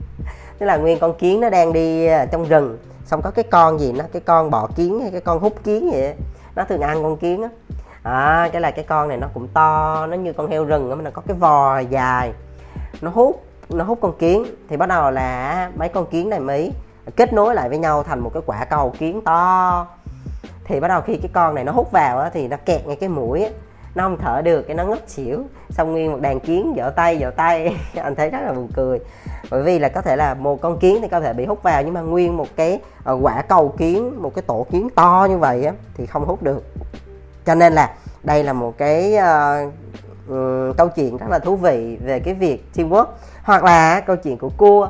tức 0.59 0.65
là 0.65 0.77
nguyên 0.77 0.99
con 0.99 1.17
kiến 1.17 1.39
nó 1.39 1.49
đang 1.49 1.73
đi 1.73 2.05
ờ, 2.05 2.25
trong 2.31 2.45
rừng 2.45 2.77
xong 3.05 3.21
có 3.21 3.31
cái 3.31 3.43
con 3.51 3.79
gì 3.79 3.91
nó 3.91 4.05
cái 4.11 4.21
con 4.25 4.51
bọ 4.51 4.67
kiến 4.75 4.99
hay 5.01 5.11
cái 5.11 5.21
con 5.21 5.39
hút 5.39 5.63
kiến 5.63 5.89
vậy 5.91 6.13
nó 6.55 6.63
thường 6.63 6.81
ăn 6.81 7.03
con 7.03 7.17
kiến 7.17 7.41
á 7.41 7.49
à, 8.03 8.49
cái 8.51 8.61
là 8.61 8.71
cái 8.71 8.85
con 8.87 9.07
này 9.07 9.17
nó 9.17 9.27
cũng 9.33 9.47
to 9.47 10.07
nó 10.07 10.15
như 10.15 10.33
con 10.33 10.49
heo 10.49 10.65
rừng 10.65 10.89
mà 10.89 10.95
nó 10.95 11.11
có 11.13 11.21
cái 11.27 11.37
vò 11.37 11.79
dài. 11.79 12.33
Nó 13.01 13.11
hút 13.13 13.43
nó 13.69 13.83
hút 13.83 13.99
con 14.01 14.17
kiến. 14.17 14.45
Thì 14.69 14.77
bắt 14.77 14.89
đầu 14.89 15.11
là 15.11 15.71
mấy 15.75 15.89
con 15.89 16.05
kiến 16.05 16.29
này 16.29 16.39
mới 16.39 16.71
kết 17.15 17.33
nối 17.33 17.55
lại 17.55 17.69
với 17.69 17.77
nhau 17.77 18.03
thành 18.03 18.19
một 18.19 18.31
cái 18.33 18.43
quả 18.45 18.65
cầu 18.65 18.93
kiến 18.99 19.21
to. 19.21 19.87
Thì 20.65 20.79
bắt 20.79 20.87
đầu 20.87 21.01
khi 21.01 21.15
cái 21.15 21.31
con 21.33 21.55
này 21.55 21.63
nó 21.63 21.71
hút 21.71 21.91
vào 21.91 22.19
á, 22.19 22.29
thì 22.33 22.47
nó 22.47 22.57
kẹt 22.65 22.87
ngay 22.87 22.95
cái 22.95 23.09
mũi 23.09 23.43
á, 23.43 23.49
nó 23.95 24.03
không 24.03 24.17
thở 24.17 24.41
được 24.41 24.61
cái 24.61 24.75
nó 24.75 24.85
ngất 24.85 25.09
xỉu. 25.09 25.43
Xong 25.69 25.91
nguyên 25.91 26.11
một 26.11 26.21
đàn 26.21 26.39
kiến 26.39 26.73
vỗ 26.77 26.89
tay 26.95 27.17
vỗ 27.21 27.29
tay. 27.35 27.77
Anh 27.95 28.15
thấy 28.15 28.29
rất 28.29 28.39
là 28.41 28.53
buồn 28.53 28.69
cười. 28.75 28.99
Bởi 29.51 29.63
vì 29.63 29.79
là 29.79 29.89
có 29.89 30.01
thể 30.01 30.15
là 30.15 30.33
một 30.33 30.61
con 30.61 30.79
kiến 30.79 30.97
thì 31.01 31.07
có 31.07 31.19
thể 31.19 31.33
bị 31.33 31.45
hút 31.45 31.63
vào 31.63 31.83
nhưng 31.83 31.93
mà 31.93 32.01
nguyên 32.01 32.37
một 32.37 32.47
cái 32.55 32.79
ờ, 33.03 33.17
quả 33.21 33.41
cầu 33.41 33.73
kiến 33.77 34.21
một 34.21 34.35
cái 34.35 34.41
tổ 34.47 34.65
kiến 34.71 34.89
to 34.95 35.27
như 35.29 35.37
vậy 35.37 35.65
á, 35.65 35.73
thì 35.97 36.05
không 36.05 36.25
hút 36.25 36.43
được 36.43 36.63
cho 37.49 37.55
nên 37.55 37.73
là 37.73 37.91
đây 38.23 38.43
là 38.43 38.53
một 38.53 38.77
cái 38.77 39.15
uh, 39.15 39.73
um, 40.27 40.73
câu 40.77 40.89
chuyện 40.95 41.17
rất 41.17 41.29
là 41.29 41.39
thú 41.39 41.55
vị 41.55 41.97
về 42.03 42.19
cái 42.19 42.33
việc 42.33 42.65
teamwork 42.75 43.05
hoặc 43.43 43.63
là 43.63 43.99
câu 43.99 44.15
chuyện 44.15 44.37
của 44.37 44.49
cua. 44.57 44.89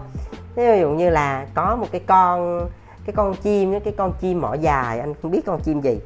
Ví 0.55 0.79
dụ 0.79 0.89
như 0.89 1.09
là 1.09 1.45
có 1.53 1.75
một 1.75 1.87
cái 1.91 2.01
con 2.07 2.67
cái 3.05 3.13
con 3.15 3.35
chim 3.35 3.79
cái 3.79 3.93
con 3.97 4.13
chim 4.21 4.41
mỏ 4.41 4.53
dài 4.53 4.99
anh 4.99 5.13
không 5.21 5.31
biết 5.31 5.41
con 5.45 5.59
chim 5.59 5.81
gì. 5.81 5.99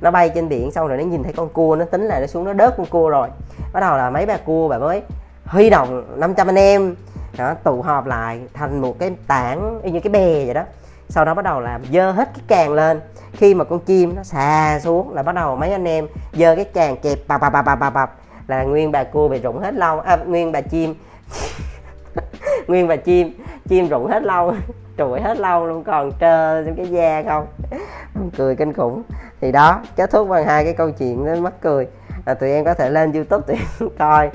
Nó 0.00 0.10
bay 0.10 0.28
trên 0.28 0.48
biển 0.48 0.70
xong 0.70 0.88
rồi 0.88 0.98
nó 0.98 1.04
nhìn 1.04 1.22
thấy 1.22 1.32
con 1.32 1.48
cua 1.48 1.76
nó 1.76 1.84
tính 1.84 2.02
là 2.02 2.20
nó 2.20 2.26
xuống 2.26 2.44
nó 2.44 2.52
đớt 2.52 2.74
con 2.76 2.86
cua 2.86 3.08
rồi. 3.08 3.28
Bắt 3.72 3.80
đầu 3.80 3.96
là 3.96 4.10
mấy 4.10 4.26
bà 4.26 4.36
cua 4.36 4.68
bà 4.68 4.78
mới 4.78 5.02
huy 5.44 5.70
động 5.70 6.20
500 6.20 6.48
anh 6.48 6.58
em 6.58 6.94
đó, 7.38 7.54
tụ 7.64 7.82
họp 7.82 8.06
lại 8.06 8.40
thành 8.54 8.80
một 8.80 8.98
cái 8.98 9.10
tảng 9.26 9.80
như 9.84 10.00
cái 10.00 10.10
bè 10.10 10.44
vậy 10.44 10.54
đó 10.54 10.64
sau 11.10 11.24
đó 11.24 11.34
bắt 11.34 11.44
đầu 11.44 11.60
là 11.60 11.80
dơ 11.92 12.10
hết 12.10 12.28
cái 12.34 12.42
càng 12.48 12.72
lên. 12.72 13.00
Khi 13.32 13.54
mà 13.54 13.64
con 13.64 13.80
chim 13.80 14.16
nó 14.16 14.22
xà 14.22 14.80
xuống 14.82 15.14
là 15.14 15.22
bắt 15.22 15.34
đầu 15.34 15.56
mấy 15.56 15.72
anh 15.72 15.88
em 15.88 16.06
dơ 16.32 16.56
cái 16.56 16.64
càng 16.64 16.96
kẹp 16.96 17.18
bập 17.28 17.40
bập 17.40 17.52
bập 17.52 17.78
bập 17.80 17.94
bập 17.94 18.10
là 18.46 18.62
nguyên 18.62 18.92
bà 18.92 19.04
cua 19.04 19.28
bị 19.28 19.38
rụng 19.38 19.60
hết 19.60 19.74
lâu 19.74 20.00
à, 20.00 20.16
nguyên 20.16 20.52
bà 20.52 20.60
chim. 20.60 20.94
Nguyên 22.66 22.88
bà 22.88 22.96
chim 22.96 23.32
chim 23.68 23.88
rụng 23.88 24.06
hết 24.06 24.22
lâu 24.22 24.52
trụi 24.98 25.20
hết 25.20 25.38
lâu 25.38 25.66
luôn 25.66 25.84
còn 25.84 26.12
trơ 26.20 26.64
trong 26.64 26.74
cái 26.76 26.86
da 26.86 27.22
không. 27.22 27.46
Cười 28.36 28.56
kinh 28.56 28.72
khủng. 28.72 29.02
Thì 29.40 29.52
đó 29.52 29.80
kết 29.96 30.10
thúc 30.10 30.28
bằng 30.28 30.46
hai 30.46 30.64
cái 30.64 30.72
câu 30.72 30.90
chuyện 30.90 31.24
nó 31.24 31.34
mắc 31.34 31.52
cười. 31.60 31.86
À, 32.24 32.34
tụi 32.34 32.50
em 32.50 32.64
có 32.64 32.74
thể 32.74 32.90
lên 32.90 33.12
youtube 33.12 33.42
tụi 33.46 33.56
em 33.56 33.90
coi. 33.98 34.30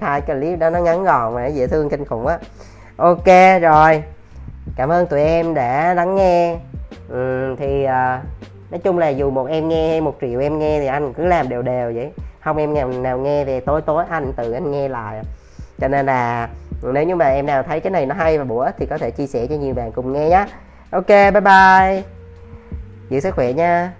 Hai 0.00 0.20
clip 0.20 0.58
đó 0.58 0.70
nó 0.70 0.78
ngắn 0.78 1.04
gọn 1.04 1.34
mà 1.34 1.40
nó 1.40 1.46
dễ 1.46 1.66
thương 1.66 1.88
kinh 1.88 2.04
khủng 2.04 2.26
á. 2.26 2.38
Ok 2.96 3.26
rồi 3.62 4.02
cảm 4.76 4.88
ơn 4.88 5.06
tụi 5.06 5.20
em 5.20 5.54
đã 5.54 5.94
lắng 5.94 6.16
nghe. 6.16 6.56
Ừ, 7.08 7.54
thì 7.58 7.84
à, 7.84 8.22
nói 8.70 8.80
chung 8.84 8.98
là 8.98 9.08
dù 9.08 9.30
một 9.30 9.46
em 9.46 9.68
nghe 9.68 9.88
hay 9.88 10.00
một 10.00 10.16
triệu 10.20 10.40
em 10.40 10.58
nghe 10.58 10.80
thì 10.80 10.86
anh 10.86 11.12
cứ 11.12 11.26
làm 11.26 11.48
đều 11.48 11.62
đều 11.62 11.92
vậy. 11.94 12.12
Không 12.40 12.56
em 12.56 12.74
nào, 12.74 12.88
nào 12.88 13.18
nghe 13.18 13.44
thì 13.44 13.60
tối 13.60 13.82
tối 13.82 14.04
anh 14.10 14.32
tự 14.36 14.52
anh 14.52 14.70
nghe 14.70 14.88
lại. 14.88 15.22
Cho 15.80 15.88
nên 15.88 16.06
là 16.06 16.48
nếu 16.82 17.04
như 17.04 17.16
mà 17.16 17.26
em 17.26 17.46
nào 17.46 17.62
thấy 17.62 17.80
cái 17.80 17.90
này 17.90 18.06
nó 18.06 18.14
hay 18.14 18.38
và 18.38 18.44
bổ 18.44 18.58
ích 18.58 18.74
thì 18.78 18.86
có 18.86 18.98
thể 18.98 19.10
chia 19.10 19.26
sẻ 19.26 19.46
cho 19.46 19.54
nhiều 19.54 19.74
bạn 19.74 19.92
cùng 19.92 20.12
nghe 20.12 20.28
nhé 20.28 20.46
ok 20.90 21.08
bye 21.08 21.40
bye. 21.40 22.02
Giữ 23.08 23.20
sức 23.20 23.34
khỏe 23.34 23.52
nha. 23.52 23.92